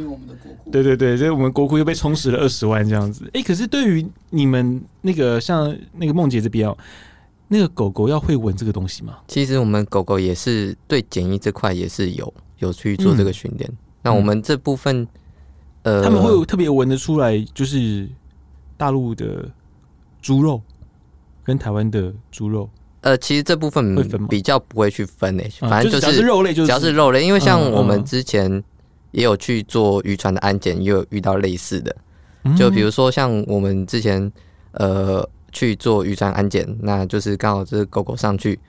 [0.71, 3.31] 对对对，所以我们国库又被充实了二十万这样子。
[3.33, 6.77] 哎，可是对于你们那个像那个梦姐这边哦，
[7.55, 9.19] 那个狗狗要会闻这个东西吗？
[9.29, 13.71] 其实我们狗狗也是对检疫这块也是有有去做这个训练。
[14.03, 15.07] 那我们这部分，
[15.83, 18.09] 呃，他们会特别闻得出来，就是
[18.77, 19.49] 大陆的。
[20.25, 20.59] 猪肉
[21.45, 22.67] 跟台湾的猪肉，
[23.03, 23.95] 呃，其实这部分
[24.27, 28.65] 比较不会去分诶、欸，反正就是肉类，就是只要是肉类，因为像我们之前
[29.11, 31.95] 也有去做渔船的安检，也有遇到类似的，
[32.57, 34.33] 就比如说像我们之前
[34.71, 35.23] 呃
[35.55, 38.61] 去做渔船安检，那就是刚好这个狗狗上去，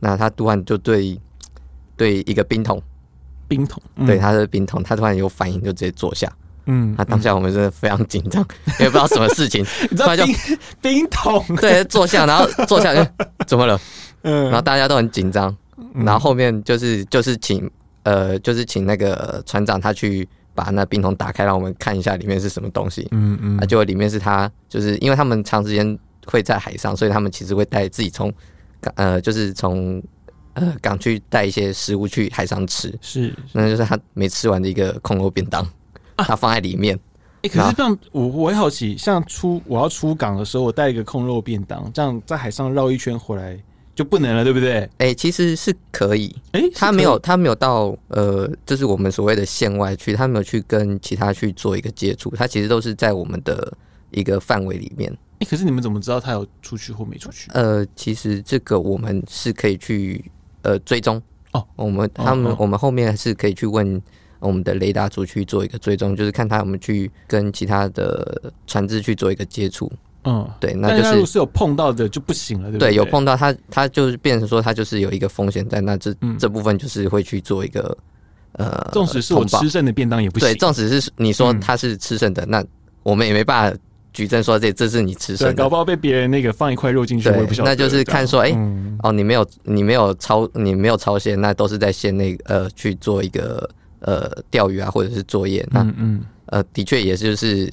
[0.00, 1.16] 那它突然就对
[1.96, 2.82] 对一个冰桶，
[3.46, 6.28] 冰桶，对它的冰桶，它突然有反应，就直接坐下。
[6.66, 8.44] 嗯，那当下我们真的非常紧张，
[8.78, 9.64] 也不知道什么事情。
[9.90, 10.34] 你知道冰
[10.80, 11.44] 冰桶？
[11.56, 12.92] 对，坐下，然后坐下，
[13.46, 13.80] 怎么了？
[14.22, 15.54] 嗯，然后大家都很紧张，
[15.94, 17.68] 然后后面就是就是请
[18.04, 23.08] 呃就是请那个船长他去把那冰桶打开，让我们看一下里面是什么东西。
[23.10, 28.32] 嗯嗯，啊，结果里面是他就是因为他们长时间会在海上，所以他们其实会带自己从
[28.80, 30.02] 港呃就是从
[30.54, 32.96] 呃港去带一些食物去海上吃。
[33.00, 35.66] 是，那就是他没吃完的一个空肉便当。
[36.22, 36.94] 他放在里面，
[37.36, 43.58] 哎、欸，可是这样我我也好奇，像出我要出港的时候，我带一个空肉便当，这样在海上绕一圈回来
[43.94, 44.80] 就不能了，对不对？
[44.98, 53.72] 哎、欸，其实是可以，哎、欸，他没有他没有到呃，就是我们所谓的线外去，他没有去跟其他去做一个接触，他其实都是在我们的
[54.10, 55.10] 一个范围里面。
[55.40, 57.50] 哎、欸，可是你们怎么知道他有出去或没出去？
[57.52, 60.24] 呃，其实这个我们是可以去
[60.62, 61.20] 呃追踪
[61.52, 64.00] 哦，我们他们、哦哦、我们后面是可以去问。
[64.42, 69.92] 我们的雷达组去做一个追踪，就是看他有没有去跟其他的船只去做一个接触。
[70.24, 72.88] 嗯，对，那就是如果是有碰到的就不行了，对不对？
[72.88, 77.94] 对，有碰到他，他就是变成说他就是有一个风险在，那这、嗯、这部分就是会去做一个
[78.52, 80.48] 呃，纵使是我吃剩的便当也不行。
[80.48, 82.64] 对，纵使是你说他是吃剩的，嗯、那
[83.02, 83.78] 我们也没办法
[84.12, 87.70] 举证说这这是你吃剩的，搞不好被别人那个放一块肉进去，我也不晓得。
[87.70, 93.68] 那就是看说，哎、欸，嗯、哦，你没有你没有超你没有超限，那都是在线内呃去做一个。
[94.02, 97.70] 呃，钓鱼啊，或者是作业，那嗯，嗯呃，的确也就是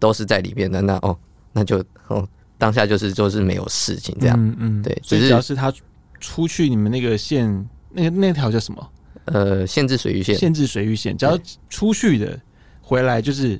[0.00, 0.82] 都是在里边的。
[0.82, 1.16] 那哦，
[1.52, 4.98] 那就哦，当下就是就是没有事情这样，嗯嗯，对。
[5.00, 5.72] 所以只要是他
[6.18, 8.90] 出去，你们那个线，那个那条叫什么？
[9.26, 11.16] 呃，限制水域线，限制水域线。
[11.16, 11.38] 只要
[11.68, 12.36] 出去的
[12.80, 13.56] 回来，就是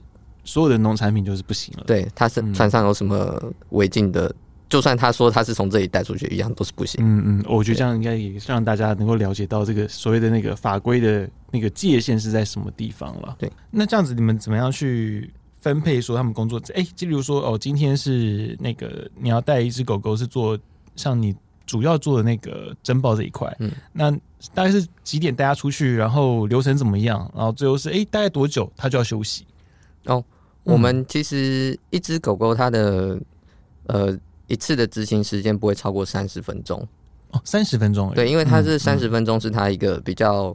[0.51, 1.85] 所有的农产品就是不行了。
[1.87, 4.35] 对，它是船上有什么违禁的。
[4.69, 7.01] 就算他说他是从这里带出去，一样都是不行。
[7.05, 13.35] 嗯嗯，我觉得这样应该也让大家能够了解到这个所谓的那个法规的那个界限是在什么地方了。
[13.37, 15.29] 对，那这样子你们怎么样去
[15.61, 16.57] 分配说他们工作？
[16.75, 20.57] 哎、欸，就比如说哦，今天是那个你要带一只狗狗是做
[20.95, 21.35] 像你
[21.67, 24.13] 主要做的那个珍宝这一块，嗯，那
[24.55, 29.45] 大概是几点带它出去，然后流程怎么样，然后最后是哎、欸、大概多久它就要休息？
[30.07, 30.25] 哦，
[30.64, 33.20] 我们其实一只狗狗它的
[33.87, 34.18] 呃。
[34.51, 36.85] 一次的执行时间不会超过三十分钟
[37.31, 38.12] 哦，三十分钟。
[38.16, 40.53] 对，因为它是三十分钟是它一个比较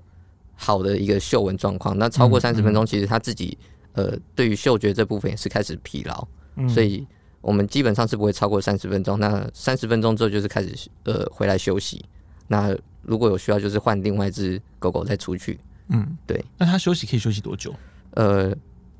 [0.54, 1.98] 好的一个嗅闻状况。
[1.98, 3.58] 那超过三十分钟，其实它自己
[3.94, 6.28] 呃，对于嗅觉这部分也是开始疲劳，
[6.68, 7.08] 所以
[7.40, 9.18] 我们基本上是不会超过三十分钟。
[9.18, 12.04] 那三十分钟之后就是开始呃回来休息。
[12.50, 15.58] 那如果有需要，就是换另外一只狗狗再出去。
[15.88, 16.44] 嗯，对。
[16.58, 17.74] 那它休息可以休息多久？
[18.16, 18.54] 呃，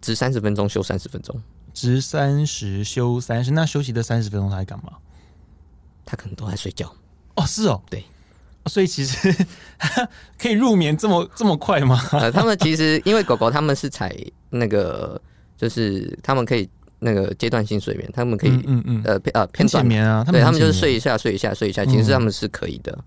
[0.06, 1.42] 值三十分钟，休三十分钟。
[1.74, 4.94] 值三十休三十，那休息的三十分钟他在干嘛？
[6.06, 6.94] 他可能都在睡觉。
[7.34, 8.06] 哦，是哦，对，
[8.68, 9.36] 所以其实
[10.38, 12.00] 可以入眠这么这么快吗？
[12.12, 14.16] 呃，他们其实因为狗狗他们是采
[14.52, 15.20] 那个，
[15.58, 22.98] 就是他们可以那个阶段性睡眠，他们可以嗯嗯，嗯呃偏呃偏短眠啊，他们对他们就是睡一下睡一下睡一下，其实他们是可以的。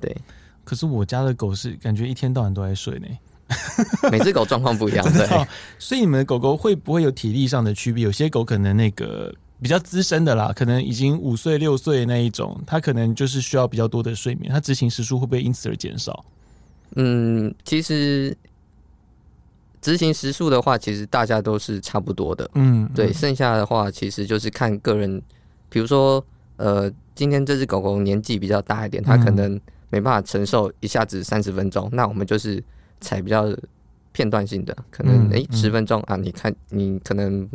[0.00, 0.16] 对，
[0.64, 3.08] 可是我家的狗是感觉一天到晚都在睡呢。
[4.10, 5.46] 每只狗状况不一样， 对，
[5.78, 8.02] 所以你们的狗狗会不会有体力上的区别？
[8.02, 9.32] 有些狗可能那个
[9.62, 16.24] 比较资深的啦，可能已经五岁六岁那一种，它可能就是需要比较多的睡眠，它执行时数会不会因此而减少？
[16.96, 18.36] 嗯，其实
[19.80, 22.50] 执行时数的话，其实大家都是差不多的。
[22.54, 25.22] 嗯，对，剩下的话其实就是看个人，
[25.68, 26.24] 比如说，
[26.56, 32.62] 呃，今天这只狗狗年纪比较大一点，它可能没办法承受一下子三十分钟，那我们就是
[33.00, 33.46] 采比较
[34.12, 37.48] 片段性的，可能诶十、嗯欸、分钟啊，你看你可能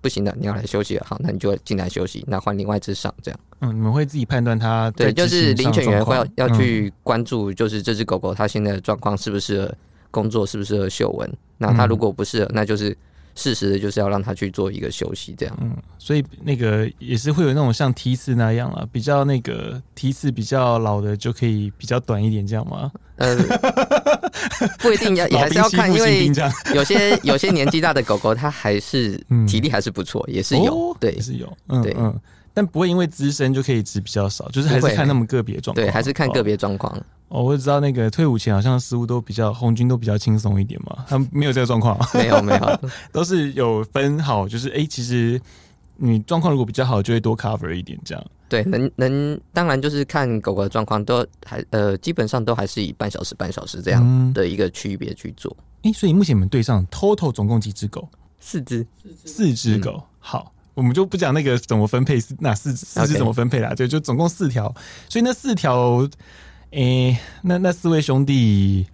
[0.00, 3.40] 不行了，你要来休息了，好，那你就进来休息，那换另外一只上这样。
[3.60, 9.74] 嗯，你们会自己判断它对，就是领犬员会要要去关注，就是这只狗狗它现在的状况适不适合
[10.10, 11.32] 工作，适不适合嗅闻。
[11.58, 12.96] 那它如果不适合，那就是。
[13.34, 15.56] 适时的就是要让他去做一个休息，这样。
[15.60, 22.90] 嗯，所以那个也是会有那种像梯次那样啊，比较那个梯次比较老的就可以比较短一点，这样吗？
[23.16, 23.36] 呃，
[24.78, 26.30] 不一定要，也还是要看，因为
[26.74, 29.16] 有些有些年纪大的狗狗，它还是
[29.46, 32.20] 体力还是不错，也是有，对，也是有，嗯嗯。
[32.54, 36.94] 但不会因为资深就可以值比较少，就是还是看那么个别状况，对，还是看个别状况。
[37.28, 45.40] 哦，我知道那个退伍前好像似乎都比较红军都比较轻松一点嘛，他们没有这个状况，没有没有， 都是有分好，就是哎、欸，其实
[45.96, 48.22] 你状况如果比较好，就会多 cover 一点这样。
[48.50, 55.50] 对，能能，当然就是看狗狗的状况，都还呃，基本上都还是以半小时半小时这样的一个区别去做。
[55.84, 58.06] 哎、嗯欸，所以目前你们队上 total 总共几只狗？
[58.40, 58.86] 四只，
[59.24, 59.92] 四只狗。
[59.92, 60.52] 嗯、好。
[60.74, 63.74] 我们就不讲那个怎么分配，那四四只怎么分配啦？
[63.74, 64.74] 对，就总共四条，
[65.08, 66.08] 所以那四条，
[66.70, 68.86] 诶、欸，那那四位兄弟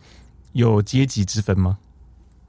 [0.53, 1.79] 有阶级之分吗？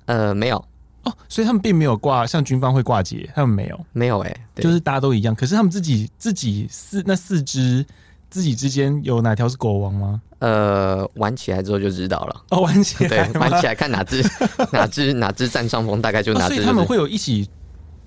[0.06, 0.58] 呃，没有
[1.04, 5.36] 哦，所以他们并没有挂，像军方会挂阶，他们没有，没有诶、欸，就是大家都一样。
[5.36, 7.86] 可是他们自己自己四那四只
[8.32, 10.20] 自己之间有哪条是国王吗？
[10.40, 12.42] 呃，玩起来之后就知道了。
[12.50, 14.24] 哦，玩起来，对，玩起来看哪只
[14.74, 16.56] 哪只哪只占上风，大概就哪只、就是。
[16.56, 17.48] 所以他们会有一起。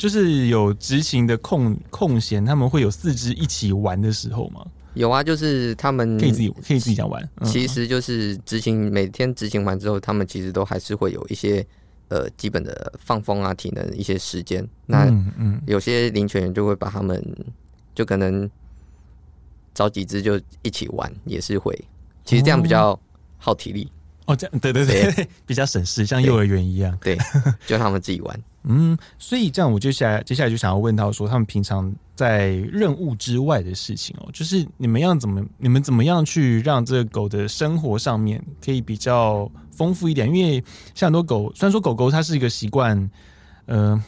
[0.03, 4.67] 就是有执勤的空空闲，他们会有四只一起玩的时候吗？
[4.95, 7.31] 有啊，就是他们可以自己可以自己讲玩。
[7.45, 11.65] 其实就是执勤每天执勤完之后，他们其实都还是会有一些
[12.09, 14.69] 呃基本的放风啊、体能一些时间。
[14.87, 15.05] 那
[15.39, 17.25] 嗯，有些领犬员就会把他们
[17.95, 18.51] 就可能
[19.73, 21.73] 找几只就一起玩，也是会。
[22.25, 22.99] 其实这样比较
[23.39, 23.89] 耗体力。
[24.27, 27.17] 哦，这样对对对，对 比较省事，像幼儿园一样，对，
[27.69, 28.43] 就他们自己玩。
[28.65, 40.33] 嗯，所以这样，我接下来接下来就想要问到说，他们平常在任务之外的事情哦，就是你们要怎么，你们怎么样去让这个狗的生活上面可以比较丰富一点？
[40.33, 40.63] 因为
[40.95, 43.11] 像很多狗，虽然说狗狗它是一个习惯，
[43.67, 44.01] 嗯、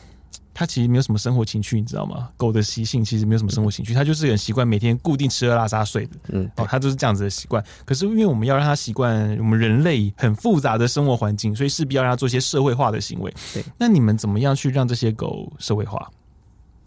[0.54, 2.30] 它其实没有什么生活情趣，你知道吗？
[2.36, 6.12] 狗的习性其实没有什么生活情趣，它就是很习惯每天固定吃喝拉撒睡的。
[6.28, 7.62] 嗯，哦，它就是这样子的习惯。
[7.84, 13.34] 可是因为我们要让它习惯我们人类很复杂的生活环境，所以势必要让它做一些社会化的行为。
[13.52, 16.08] 对，那你们怎么样去让这些狗社会化？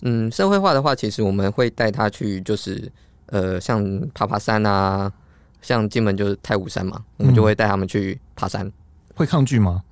[0.04, 2.90] 嗯，社会化的话，其实我们会带它去，就是
[3.26, 5.12] 呃，像爬爬山啊，
[5.62, 8.66] 像进门就是太武山嘛，我们就会带他们去爬山。
[8.66, 8.72] 嗯，
[9.16, 9.84] 会抗拒吗？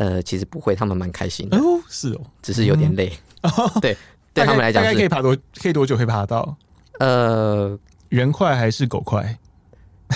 [0.00, 1.58] 呃，其实不会，他们蛮开心的。
[1.58, 3.12] 哦，是哦，只是有点累。
[3.42, 3.94] 嗯、 对，
[4.32, 6.56] 对他们来讲，大概可以爬多，可以多久可以爬到？
[7.00, 9.38] 呃，人快还是狗快？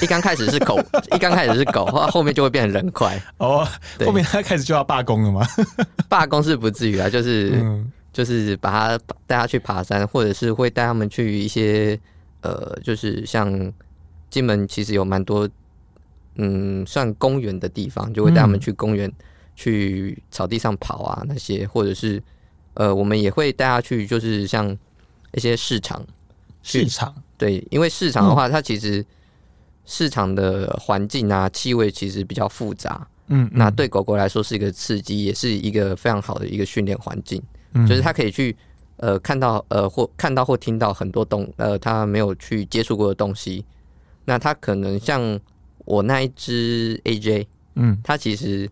[0.00, 0.80] 一刚开始是狗，
[1.14, 3.20] 一刚开始是狗，后后面就会变成人快。
[3.36, 3.68] 哦，
[4.06, 5.46] 后面他开始就要罢工了吗？
[6.08, 12.00] 罢工是不至于啊，就是、嗯、就是把他带他去爬山，或者是会带他们去一些
[12.40, 13.70] 呃，就是像
[14.30, 15.46] 金门其实有蛮多
[16.36, 19.06] 嗯，算公园的地方，就会带他们去公园。
[19.10, 19.14] 嗯
[19.54, 22.22] 去草地上跑啊，那些或者是
[22.74, 24.76] 呃，我们也会带他去，就是像
[25.34, 26.04] 一些市场。
[26.66, 29.04] 市场对，因为市场的话，它其实
[29.84, 33.06] 市场的环境啊、气味其实比较复杂。
[33.26, 37.42] 嗯，那对狗狗来说是一个刺激，也是一个非常好的一个训练环境。
[37.74, 38.56] 嗯，就是它可以去
[38.96, 43.62] 呃看到呃或看到或听到很多东呃他没有去接触过的东西。
[44.24, 45.38] 那他可能像
[45.84, 48.68] 我那一只 AJ，嗯，它其实。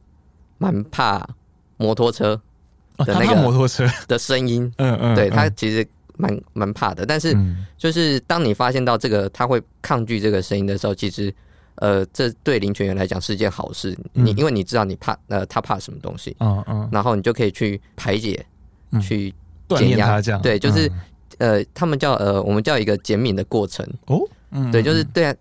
[0.62, 1.28] 蛮怕
[1.76, 2.40] 摩托车
[2.98, 3.84] 的那个摩托车。
[4.06, 5.84] 的声音，嗯嗯，对，他其实
[6.16, 7.04] 蛮蛮怕的。
[7.04, 7.36] 但是
[7.76, 11.34] 就是当你发现到这个他会抗拒这个声音的时候，其实
[11.74, 13.98] 呃，这对领犬员来讲是件好事。
[14.12, 18.46] 你因为你知道你怕呃他怕什么东西，嗯嗯，然后你就可以去排解，
[19.00, 19.34] 去
[19.70, 20.40] 减压，这样。
[20.40, 20.88] 对，就是
[21.38, 23.84] 呃，他们叫呃，我们叫一个减敏的过程。
[24.06, 24.20] 哦，
[24.52, 25.34] 嗯，对，就是对啊，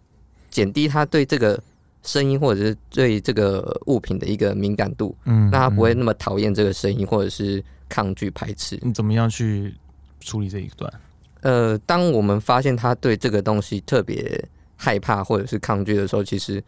[0.49, 1.61] 减低他对这个。
[2.03, 8.79] 声音或者是对这个物品的一个敏感度，嗯，那他不会那么讨厌这个声音，或者是抗拒排斥。
[8.81, 9.75] 你怎么样去
[10.19, 10.91] 处理这一段？
[11.41, 14.43] 呃，当我们发现他对这个东西特别
[14.75, 16.63] 害怕或者是抗拒的时候，其实，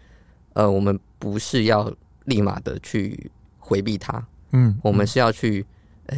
[0.54, 1.92] 呃，我们不是要
[2.26, 4.18] 立马的去回避它，
[4.52, 5.66] 嗯，嗯，我们是要去
[6.08, 6.18] 呃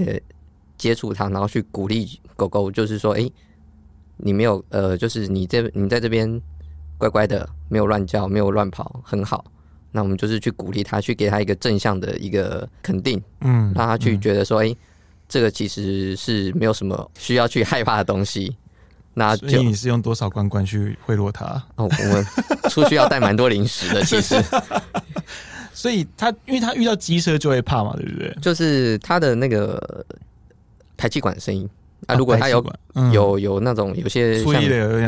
[0.78, 3.34] 接触它，然后去鼓励狗狗，就是说，哎、欸，
[4.18, 6.42] 你没有呃，就是你这你在这边。
[6.98, 9.44] 乖乖的，没有乱叫，没有乱跑，很好。
[9.92, 14.78] 那我们就是去鼓励他，去给他一个正向的一个肯定，嗯，让他去觉得说，哎、嗯欸，
[15.30, 18.56] 这个其实是没有什么需要去害怕的东西。
[19.14, 21.46] 那就你是用多少罐罐去贿赂他？
[21.76, 22.26] 哦，我们
[22.70, 24.36] 出去要带蛮多零食的， 其实。
[25.74, 28.38] 所以他，因为他遇到机车就会怕嘛，对不对？
[28.42, 30.06] 就是他的那个
[30.98, 31.70] 排气管声音
[32.08, 34.54] 啊，如果他有、嗯、有有那种有些像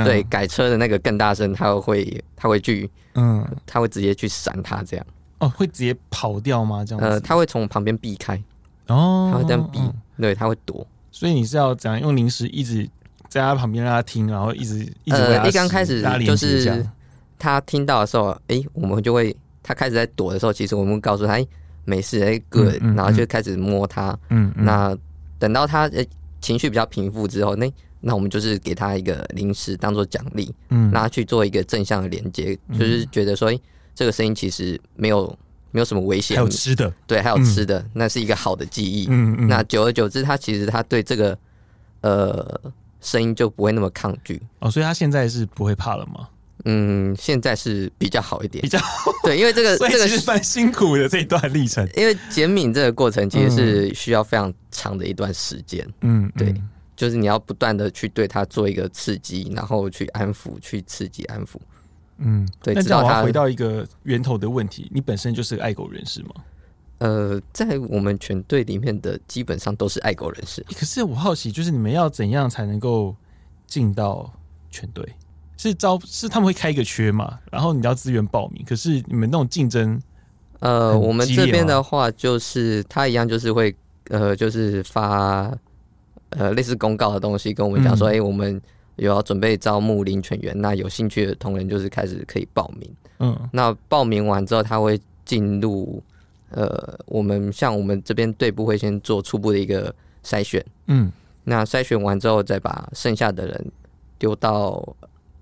[0.03, 5.05] 对改车的那个更大声，他会他会去嗯，他会直接去闪他这样
[5.39, 6.83] 哦，会直接跑掉吗？
[6.85, 8.41] 这样呃，他会从旁边避开
[8.87, 10.85] 哦，他会这样避，嗯、对，他会躲。
[11.11, 12.87] 所以你是要怎样用零食一直
[13.29, 16.85] 在他旁边让他听，然后一直一直呃，一刚开始就是
[17.37, 19.35] 他听到的时候，哎、欸，我们就会。
[19.63, 21.45] 他开始在躲的时候，其实我们告诉他：“哎，
[21.83, 22.75] 没事，哎，good。
[22.75, 24.17] 嗯”嗯、然后就开始摸他。
[24.29, 24.97] 嗯，嗯那
[25.37, 26.01] 等到他呃
[26.41, 33.59] 情绪比较平复之后，那那我们就是给他一个零食当做奖励，嗯，让他去做一个正向的连接，嗯、就是觉得说，哎，
[33.95, 35.35] 这个声音其实没有
[35.71, 39.07] 没有什么危险，还有吃的，对，还有吃的，嗯、那是一个好的记忆。
[39.09, 39.47] 嗯嗯。
[39.47, 41.37] 那久而久之，他其实他对这个
[42.01, 42.59] 呃
[43.01, 44.41] 声音就不会那么抗拒。
[44.59, 46.29] 哦，所以他现在是不会怕了吗？
[46.65, 48.79] 嗯，现在是比较好一点，比较
[49.23, 55.87] 对，因为这个 这个是蛮辛苦的这一段历程，因为减敏这个过程其实是需要非常长的一段时间。
[56.01, 56.53] 嗯，对，
[56.95, 61.55] 就是你要不断的去对他做一个刺激，然后去安抚，去刺激安抚。
[62.17, 62.73] 嗯，对。
[62.73, 66.29] 那这样我要回到一个源头的问题，你本身就是个爱狗人士吗？
[66.97, 70.65] 呃，在我们全队里面的基本上都是爱狗人士。
[70.75, 73.15] 可是我好奇，就是你们要怎样才能够
[73.67, 74.33] 进到
[74.71, 75.07] 全队？
[75.57, 78.63] 是招是他们会开一个缺嘛，然后你要自愿报名。
[78.63, 79.99] 可是你们那种竞争，
[80.59, 83.75] 呃，我们这边的话就是他一样，就是会
[84.09, 85.51] 呃，就是发
[86.29, 88.61] 呃类似公告的东西，跟我们讲说，哎、嗯欸，我们
[88.97, 92.89] 有要准备招募领犬员，那有兴趣的同仁就是开始可以报名。
[93.17, 96.03] 嗯，那报名完之后，他会进入
[96.51, 99.91] 呃，我们像我们这边队部会先做初步的一个
[100.23, 100.63] 筛选。
[100.85, 101.11] 嗯，
[101.43, 103.71] 那筛选完之后，再把剩下的人
[104.19, 104.95] 丢到。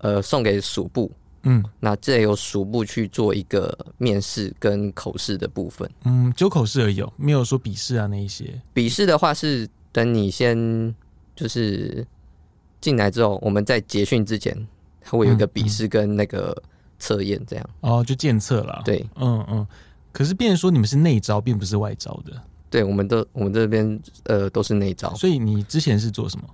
[0.06, 1.10] 呃，送给署部，
[1.42, 8.44] 嗯，那这由署部去做一个面试跟口试的部分，嗯，就口试而已，没有说笔试啊那一些。
[8.72, 10.94] 笔试的话是等你先
[11.34, 12.06] 就是
[12.80, 14.56] 进来之后，我们在结训之前，
[15.00, 16.56] 它会有一个笔试跟那个
[17.00, 17.70] 测验这样。
[17.80, 18.82] 哦，就检测了。
[18.84, 19.66] 对，嗯嗯。
[20.12, 22.40] 可是，变成说你们是内招，并不是外招的。
[22.70, 25.12] 对，我们都我们这边呃都是内招。
[25.16, 26.44] 所以你之前是做什么？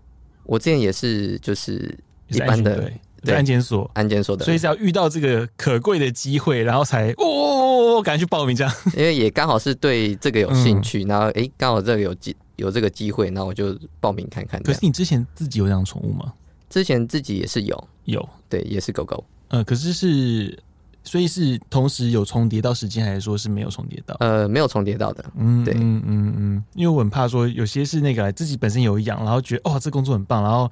[0.45, 1.95] 我之前也是就是
[2.29, 2.91] 一般的。
[3.25, 8.75] 对，安检所，安检所的，所以是要遇到这个可贵的机会，然后才哦，赶紧去报名这样。
[8.97, 14.61] 因为也刚好是对这个有兴趣，嗯、然后哎，刚好这个有机有这个机会，然后我就报名看看。
[14.63, 16.33] 可是你之前自己有养宠物吗？
[16.69, 19.25] 之前自己也是有，有，对，也是狗狗。
[19.49, 20.59] 呃，可是是，
[21.05, 24.17] 所以是同时有重叠到时间，还是说是没有重叠到？
[24.19, 25.25] 呃，没有重叠到的。
[25.37, 30.69] 嗯，对，嗯嗯嗯，因为我很怕说有些是那个自己本身有养，然后觉得哦，这工作很棒，然后。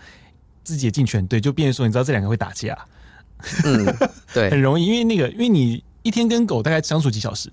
[0.62, 2.76] 自己也进犬队，就变成说，你知道这两个会打架，
[3.64, 3.84] 嗯，
[4.32, 7.50] 对，很容易，因为那个，因为你一天跟狗大概相处几小时，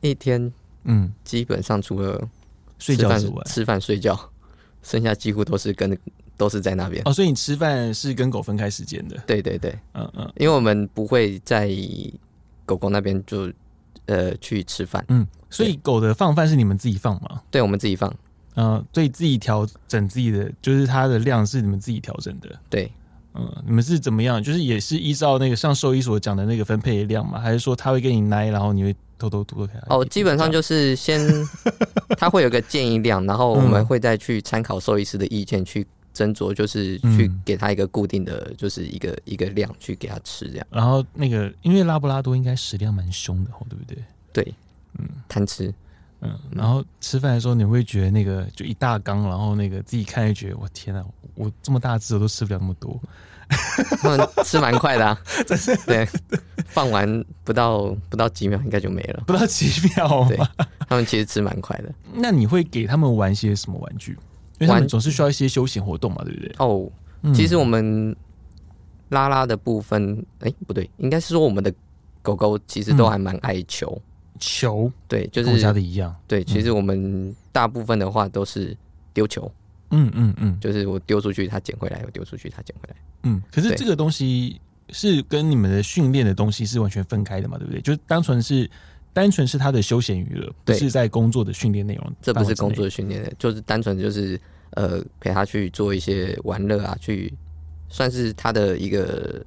[0.00, 0.52] 一天，
[0.84, 2.28] 嗯，基本上除了
[2.78, 4.18] 睡觉之外，吃饭睡觉，
[4.82, 5.96] 剩下几乎都是跟
[6.36, 7.02] 都是在那边。
[7.04, 9.16] 哦，所以你吃饭是跟狗分开时间的？
[9.26, 11.70] 对对对，嗯嗯，因为我们不会在
[12.64, 13.50] 狗狗那边就
[14.06, 17.42] 呃去吃饭，嗯，所以狗的放饭是你们自己放吗？
[17.50, 18.12] 对，我们自己放。
[18.54, 22.48] 嗯，所以自己调整自己的，就是它的量是你们自己调整的。
[22.68, 22.92] 对，
[23.34, 24.42] 嗯，你们是怎么样？
[24.42, 27.40] 就是也是依照那个像兽医所讲的那个分配的量嘛？
[27.40, 29.94] 还是说他会给你奶，然后你会偷偷吐给他？
[29.94, 31.20] 哦，基本上就是先
[32.18, 40.66] 他会有个建议量，然后我们会再去参考兽医师的意见去斟酌，就是去给他一个固定的就是一个一个量去给他吃这样。
[40.70, 44.04] 然后那个因为拉布拉多应该食量蛮凶的，对不对？
[44.30, 44.54] 对，
[44.98, 45.72] 嗯，贪吃。
[46.22, 51.04] 嗯，然后吃饭的时候你会觉得那个就一大缸，然后那个自己看就觉得我天哪，
[51.34, 52.98] 我这么大只我都吃不了那么多。
[54.00, 56.08] 他们吃蛮快的啊， 真是对，
[56.68, 60.26] 放完不到不到几秒应该就没了，不到几秒。
[60.26, 60.38] 对，
[60.88, 61.92] 他们其实吃蛮快的。
[62.14, 64.12] 那你会给他们玩些什么玩具？
[64.58, 66.54] 因为他们总是需要一些休闲活动嘛，对不对？
[66.58, 66.90] 哦，
[67.34, 68.16] 其实我们
[69.10, 71.70] 拉拉的部分，哎，不对，应该是说我们的
[72.22, 74.00] 狗狗其实都还蛮爱球。
[74.42, 76.12] 球对，就是跟我家的一样。
[76.26, 78.76] 对，其实我们大部分的话都是
[79.14, 79.48] 丢球。
[79.94, 82.96] 嗯嗯嗯，就是我丢出去，他捡回来；我丢出去，他捡回来。
[83.22, 87.56] 嗯，可是这个东西是跟你们的训练的东西是完全分开的嘛？
[87.56, 87.80] 对不对？
[87.82, 88.68] 就是单纯是
[89.12, 92.12] 单纯是他的休闲娱乐，不是在工作的训练内容。
[92.20, 94.40] 这不是工作的训练，就是单纯就是
[94.70, 97.32] 呃陪他去做一些玩乐啊，去
[97.88, 99.44] 算是他的一个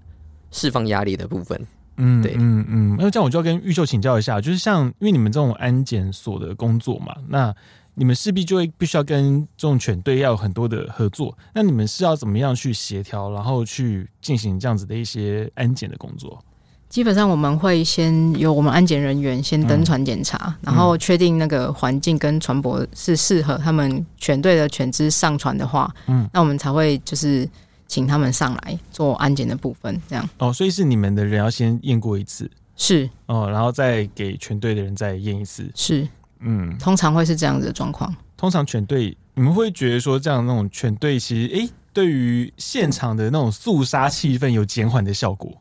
[0.51, 1.59] 释放压力的部分。
[1.97, 7.53] 嗯，对，嗯嗯，那这样我就要跟玉秀请教一下，就是像因为你们这种安检所的工作嘛，那
[7.93, 11.37] 你们势必就会必须要跟这种犬队要有很多的合作。
[11.53, 16.43] 那你们是要怎么样去协调，然后去进行这样子的一些安检的工作？
[16.87, 27.49] 基本上我们会先由我们安检人员先登船检查，嗯、然后确定那个环境跟船舶是适合他们犬队的犬只上船的话，嗯，那我们才会就是
[27.87, 30.29] 请他们上来做安检的部分，这样。
[30.37, 36.07] 哦，所以是你们的人要先验过一次，是哦，然后再给全队的人再验一次，是，
[36.39, 38.13] 嗯，通常会是这样子的状况。
[38.37, 45.51] 通常全队，你们会觉得说这样那种全队其实，哎、欸，对于现场的那种肃杀气氛有减缓的效果。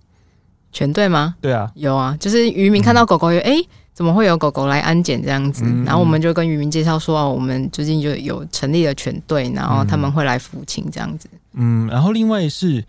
[0.72, 1.36] 全队吗？
[1.40, 5.64] 对啊，有啊，就是渔民看到狗狗有，哎、嗯欸，怎么会有狗狗来安检这样子？
[5.86, 11.28] 然后我们就跟渔民介绍说，我们最近就有成立了犬队，然后他们会来抚琴这样子。
[11.52, 12.84] 嗯，然后另外是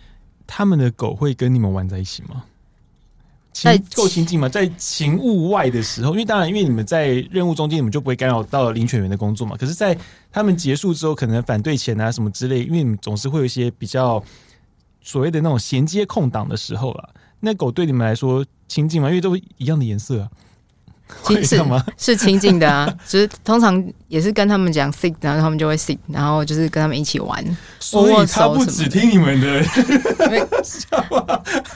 [0.47, 2.43] 他们的狗会跟你们玩在一起吗？
[3.53, 4.49] 在够亲近吗？
[4.49, 9.55] 在勤务外的时候，因为当然，因为你们在任务中间，你们就不会干扰到领犬员的工作嘛。
[9.55, 9.97] 可是，在
[10.29, 14.21] 他们结束之后，可能反对前啊什么之类，因为你们总是会有一些比较
[15.01, 17.09] 所谓的那种衔接空档的时候啦。
[17.39, 19.07] 那狗对你们来说亲近吗？
[19.07, 20.29] 因为都一样的颜色啊，
[21.43, 21.83] 是吗？
[21.97, 27.57] 是亲近的啊， 只是通常也是跟他们讲 sit，然后他们就会 sit，然后就是跟他们一起玩。
[27.79, 29.63] 所以他不只听你们的，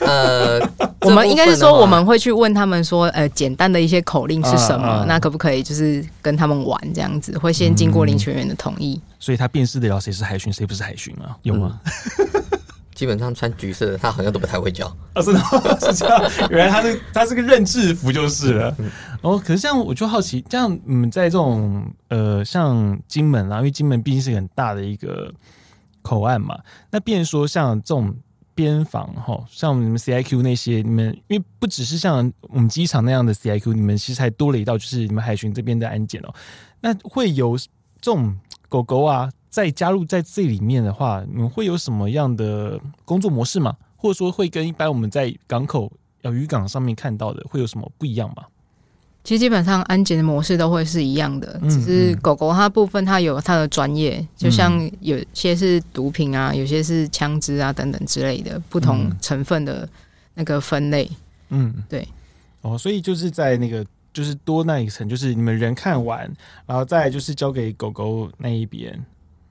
[0.00, 0.60] 呃，
[1.02, 4.86] 我们应该是说我们会去问他们说，呃，简单的一些口令是什么？
[4.86, 7.36] 啊啊那可不可以就是跟他们玩这样子？
[7.38, 9.00] 会先经过林泉员的同意。
[9.00, 11.36] 嗯、所以他辨识得了谁是海巡，谁不是海巡啊？
[11.42, 11.80] 有吗？
[12.18, 12.59] 嗯
[13.00, 14.86] 基本上穿橘色的，他好像都不太会叫。
[15.14, 15.40] 啊， 真的
[15.80, 16.30] 是这样。
[16.50, 18.76] 原来他是他是个认制服就是了。
[19.22, 25.32] 哦，可是这样我就好奇，这样你们在这种呃，像金门啊，因为金门毕竟是很大的一个
[26.02, 26.58] 口岸嘛，
[26.90, 28.14] 那变说像这种
[28.54, 36.34] 边防哈，像你们 CIQ 那些，你们因为不只是像我们机场那样的 CIQ，你们其实还多了一道，就是你们海巡这边的安检哦。
[36.82, 38.36] 那会有这种
[38.68, 39.30] 狗狗啊？
[39.50, 43.76] 再加入在这里面的话，你们会有什么样的工作模式吗？
[43.96, 45.92] 或者说会跟一般我们在港口、
[46.22, 48.44] 要渔港上面看到的会有什么不一样吗？
[49.22, 59.86] 其实基本上安检的模式都会是一样的，嗯、只是狗狗它部分它有它的专业，就像有些是毒品啊，有些是枪支啊等等之类的不同成分的
[60.32, 61.10] 那个分类。
[61.50, 62.08] 嗯，对。
[62.62, 63.84] 哦，所以就是在那个
[64.14, 66.20] 就是多那一层，就是你们人看完，
[66.64, 68.98] 然后再就是交给狗狗那一边。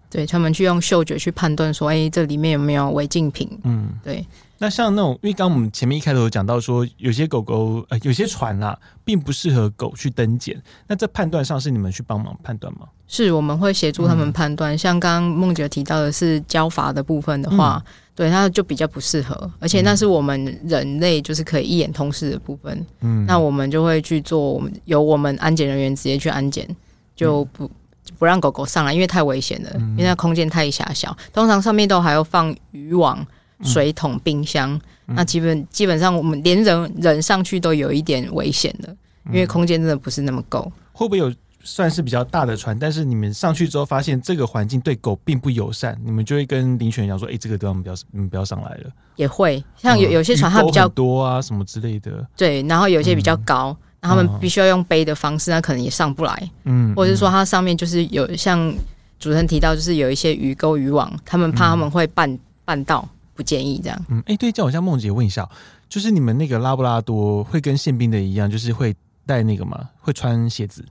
[0.10, 3.48] 对，他们去用嗅觉去判断说，哎，这里面有没有违禁品？
[3.64, 4.26] 嗯，对。
[4.62, 10.62] 那像那种，因为刚刚我们前面一开头有讲到说，有些狗狗呃，有些船啊，并不适合狗去登检。
[10.88, 12.82] 那这判断上是你们去帮忙判断吗？
[13.08, 14.74] 是，我们会协助他们判断。
[14.74, 22.86] 嗯、像刚刚梦姐提到的是交罚的部分的话，嗯、对，它就比较不适合，而且那是我们人类就是可以一眼通视的部分。
[23.00, 26.68] 嗯，那我们就会去做，我们由我们安检人员直接去安检，
[27.16, 27.70] 就不。
[28.10, 31.16] 嗯不让狗狗上来，因为太危险了，嗯、因为那空间太狭小。
[31.32, 33.26] 通常上面都还要放渔网、
[33.64, 34.74] 水桶、冰箱。
[35.08, 38.96] 嗯、那基本基本上我们连人人上去都有一点危险的，
[39.28, 40.72] 因为空间真的不是那么够。
[40.92, 41.34] 会不会有
[41.64, 42.78] 算是比较大的船？
[42.78, 52.26] 但是你们上去之后发现这个环境对狗并不友善，你们就会跟林犬员讲说：“哎、欸，这个地方不要，你们不要上来了。”也会像有有些船它比较多啊，什么之类的。
[52.38, 53.76] 对，然后有些比较高。
[53.82, 56.52] 嗯他们必须要用背的方式，那可能也上不来。
[56.64, 58.72] 嗯，或者是说它上面就是有像
[59.20, 64.06] 主持人提到，就是有一些鱼钩、渔网，他们怕他们会绊绊到，不建议这样。
[64.08, 65.48] 嗯，哎、欸，对，叫我像梦姐问一下，
[65.90, 68.96] 就是你们那个拉布拉多会跟宪兵的一样，就是会
[69.26, 69.90] 带那个吗？
[70.00, 70.86] 会穿鞋子？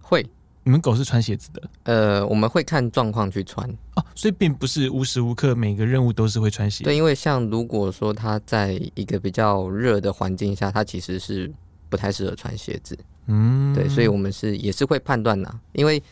[0.00, 0.26] 会。
[0.62, 1.62] 你们狗是穿鞋子的？
[1.84, 6.84] 呃，我们会看状况去穿哦，所以并不是无时无刻每个任务都是会穿鞋。
[6.84, 11.50] 对，因为像如果说它在一个比较热的环境下，它其实是。
[11.90, 16.02] 不太适合穿鞋子，嗯，对，所以我们是也是会判断的，因为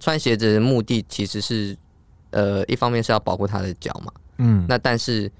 [0.00, 1.74] 穿鞋子的目的其实是，
[2.30, 5.30] 呃，一方面是要保护他的脚嘛，嗯，那但是，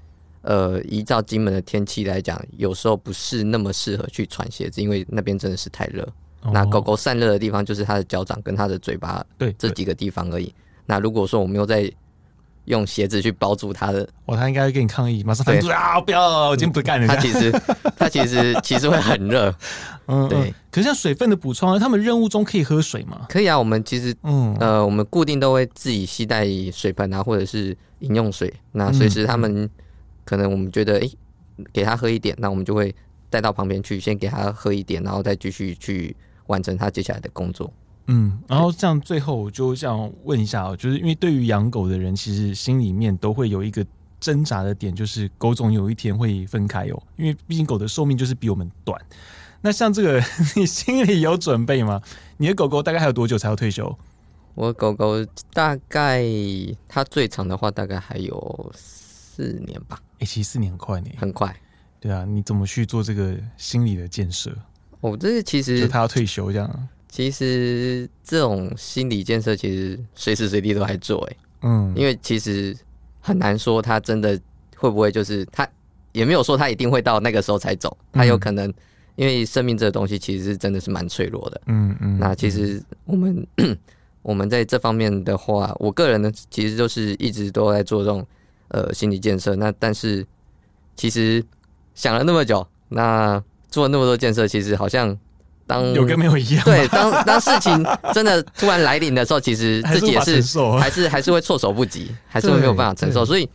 [0.41, 6.07] 呃，依照金门的天气来讲，有时候不是那么适合去穿鞋子，因为那边真的是太热。
[6.41, 10.53] 哦、那狗狗散热的地方就是它的脚掌跟它的嘴巴，对，这几个地方而已。
[10.85, 11.91] 那如果说我们又在
[12.69, 15.99] 用鞋子去包住他的，哇，他应该会跟你抗议，马上反对啊！
[15.99, 17.07] 不要，我今天不干了。
[17.07, 17.51] 他其实，
[17.97, 19.53] 他其实 其实会很热，
[20.05, 20.53] 嗯，对。
[20.71, 23.25] 可是像水分的补充，他们任务中可以喝水吗？
[23.27, 28.53] 可以啊，我们其实，嗯，呃，我们固定都会自己携带水盆啊，或者是饮用水。
[28.71, 29.67] 那随时他们
[30.23, 31.17] 可能我们觉得，哎、欸，
[31.73, 32.93] 给他喝一点，那我们就会
[33.31, 36.15] 带到旁边去，先给他喝一点，然后再继续去
[36.45, 37.73] 完成他接下来的工作。
[38.11, 43.85] 嗯，然后这样最后我就想问一下哦，就是因为对于养狗的人，其实心里面都会有一个
[44.19, 48.99] 挣扎的点，就是狗总有一天会分开哦，因为毕竟狗的寿命就是比我们短。
[49.61, 50.19] 那像这个，
[50.57, 52.01] 你心里有准备吗？
[52.37, 53.95] 你的狗狗大概还有多久才要退休？
[54.55, 56.25] 我狗狗大概
[56.87, 60.01] 它最长的话，大概还有四年吧。
[60.13, 61.55] 哎、欸，其实四年很快呢，很快。
[61.99, 64.51] 对啊，你怎么去做这个心理的建设？
[65.01, 66.87] 哦、这个其实就他要退休这样。
[67.11, 72.77] 其实这种心理建设其实随时随地都在做，哎，嗯，因为其实
[73.19, 74.39] 很难说他真的
[74.77, 75.67] 会不会就是他
[76.11, 78.71] 也没有说他一定会到那个时候才走，他有可能
[79.15, 82.19] 因为生命这个东西其实是真的是蛮脆弱的，嗯嗯。
[82.19, 83.47] 那其实我们
[84.21, 88.23] 我们在这方面的话，我个人呢其实就是一直都在做这种
[88.67, 89.55] 呃心理建设。
[89.55, 90.23] 那但是
[90.95, 91.43] 其实
[91.95, 95.17] 想了那么久，那做了那么多建设，其实好像。
[95.69, 96.65] 当有跟没有一样。
[96.65, 100.41] 对，当当事情真的突然来临的时候，其实 自己也是
[100.79, 103.23] 还是还是会措手不及， 还是会没有办法承受。
[103.23, 103.47] 所以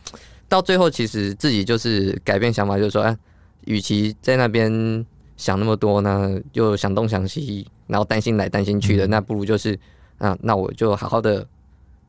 [0.47, 3.17] 到最后，其实自己就是改变想法，就是说，哎，
[3.65, 5.05] 与其在那边
[5.35, 9.77] 想那么多呢，又想东想西，然后担心来担心去的，那不如就是
[10.17, 11.45] 啊，那我就好好的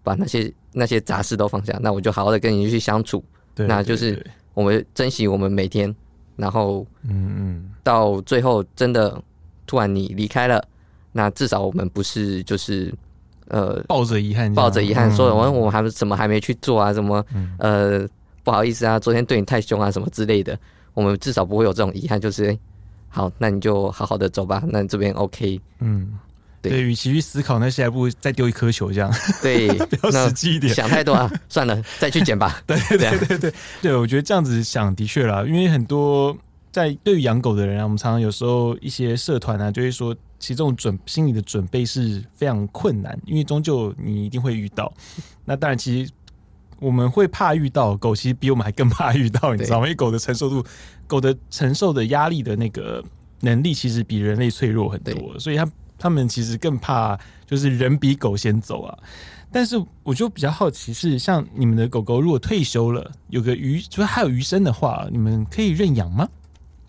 [0.04, 3.24] 把那些那些杂事都放下，那我就好好的跟你去相处。
[3.56, 5.92] 那就是我们珍惜我们每天，
[6.36, 9.20] 然后嗯嗯，到最后真的。
[9.66, 10.64] 突然你离开了，
[11.12, 12.92] 那至少我们不是就是
[13.48, 16.92] 呃抱着遗憾，抱着遗憾说我我还怎么还没去做啊？
[16.92, 17.24] 什么
[17.58, 18.06] 呃
[18.44, 20.58] 不好意思啊，昨天对你太凶啊什么之类的，
[20.94, 22.20] 我们至少不会有这种遗憾。
[22.20, 22.56] 就是
[23.08, 24.62] 好，那你就好好的走吧。
[24.68, 26.18] 那你这边 OK，嗯，
[26.62, 29.10] 对，与其去思考那些，还不如再丢一颗球这样。
[29.42, 30.74] 对， 比较实际一点。
[30.74, 32.60] 想太多啊， 算了，再去捡吧。
[32.66, 36.36] 对对对对对，对我觉得这样子想的确啦，因为很多。
[36.76, 44.92] 在对于养狗的人啊，我们常常有时候一些社团啊，就会说，其实这种准心理的准备是非常困难，因为终究你一定会遇到。
[45.46, 46.12] 那当然，其实
[46.78, 49.86] 我们会怕遇到狗，其实比我们还更怕遇到，你知道吗？
[49.86, 50.62] 因为狗的承受度、
[51.06, 53.02] 狗的承受的压力的那个
[53.40, 55.66] 能力，其实比人类脆弱很多，所以它
[55.98, 58.98] 他们其实更怕，就是人比狗先走啊。
[59.50, 66.28] 但是我就比较好奇是，像你们的狗狗如果退休了，有个余，就是还有余生的话，你们可以认养吗？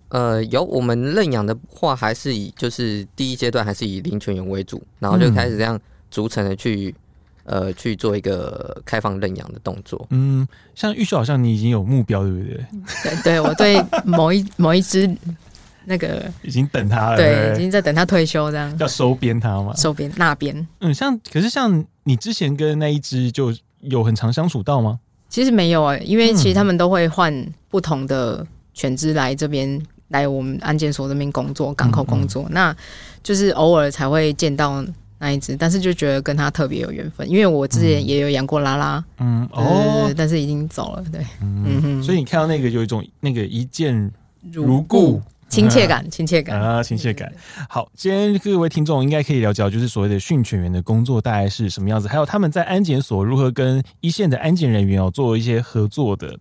[0.09, 5.77] 呃，有我们认养的话，还是以就是第一阶段还是以林犬员为主，然后就开始这样
[6.09, 6.95] 逐层的去、
[7.43, 10.07] 嗯、呃去做一个开放认养的动作。
[10.11, 12.65] 嗯，像玉秀好像你已经有目标，对不对？
[13.03, 15.13] 对，对我对某一某一只
[15.83, 18.73] 那个 已经等他了，对，已经在等他退休这样。
[18.79, 19.73] 要收编他吗？
[19.75, 20.67] 收编那边。
[20.79, 24.99] 嗯，像可是像你之前跟那一只就有很常相处到吗？
[25.27, 29.77] 其实没有啊、欸，因为其实他们都会换不同的犬只来这边。
[30.09, 32.75] 来我们安检所这边工作，港口工作，嗯嗯，那
[33.23, 34.83] 就是偶尔才会见到
[35.19, 44.11] 那一只，但是就觉得跟他特别有缘分，因为我之前也有养过拉拉，嗯哦，但是已经走了，对，嗯哼，所以你看到那个有一种那个一见
[44.51, 45.21] 如故。
[45.49, 46.59] 亲切感，亲切感。
[46.59, 47.31] 啊，亲切感。
[47.69, 56.37] 好，今天各位听众应该可以了解，就是所谓的训犬员的工作大概是什么样子，还有他们在安检所如何跟一线的安检人员哦做一些合作的。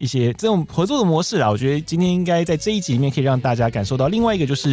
[0.00, 4.08] 一些这种合作的模式啊，我觉得今天应该在这一集里面可以让大家感受到。
[4.08, 4.70] 另外一个就是，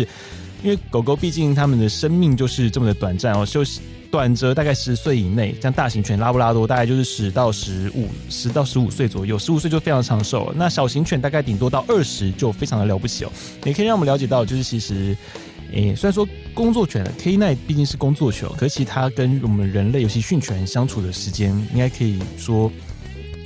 [0.63, 10.53] 因为狗狗毕竟它们的生命就是这么的短暂哦，休息短则大概十岁以内，像大型犬拉布拉多大概就是十到十五十到十五岁左右，十五岁就非常长寿。
[10.55, 13.31] 那小型犬大概顶多到二十就非常的了不起哦。
[13.65, 15.13] 也可以让我们了解到，就是其实，
[15.73, 22.71] 诶、虽然说工作犬 K9 毕竟是工作犬，可是其实它跟我们人类尤其训犬相处的时间，应该可以说。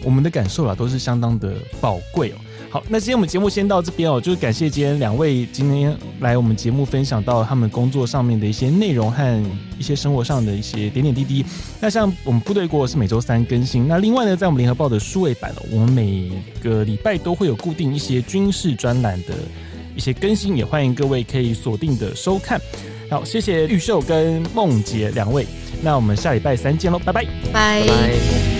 [0.04, 2.36] 我们的感受啊，都是相当的宝贵哦。
[2.70, 9.43] 好，那今天我们节目先到这边哦，就是感谢今天两位今天来我们节目分享到他们工作上面的一些内容和
[9.78, 11.45] 一些生活上的一些点点滴滴。
[11.82, 16.32] 那像我们部队国是每周三更新，那另外呢，在我们联合报的数位版哦，我们每
[16.64, 19.34] 个礼拜都会有固定一些军事专栏的
[19.93, 22.58] 一些更新，也欢迎各位可以锁定的收看。
[23.10, 25.45] 好，谢谢玉秀跟梦杰两位，
[25.84, 28.51] 那我们下礼拜三见喽，拜拜，拜拜。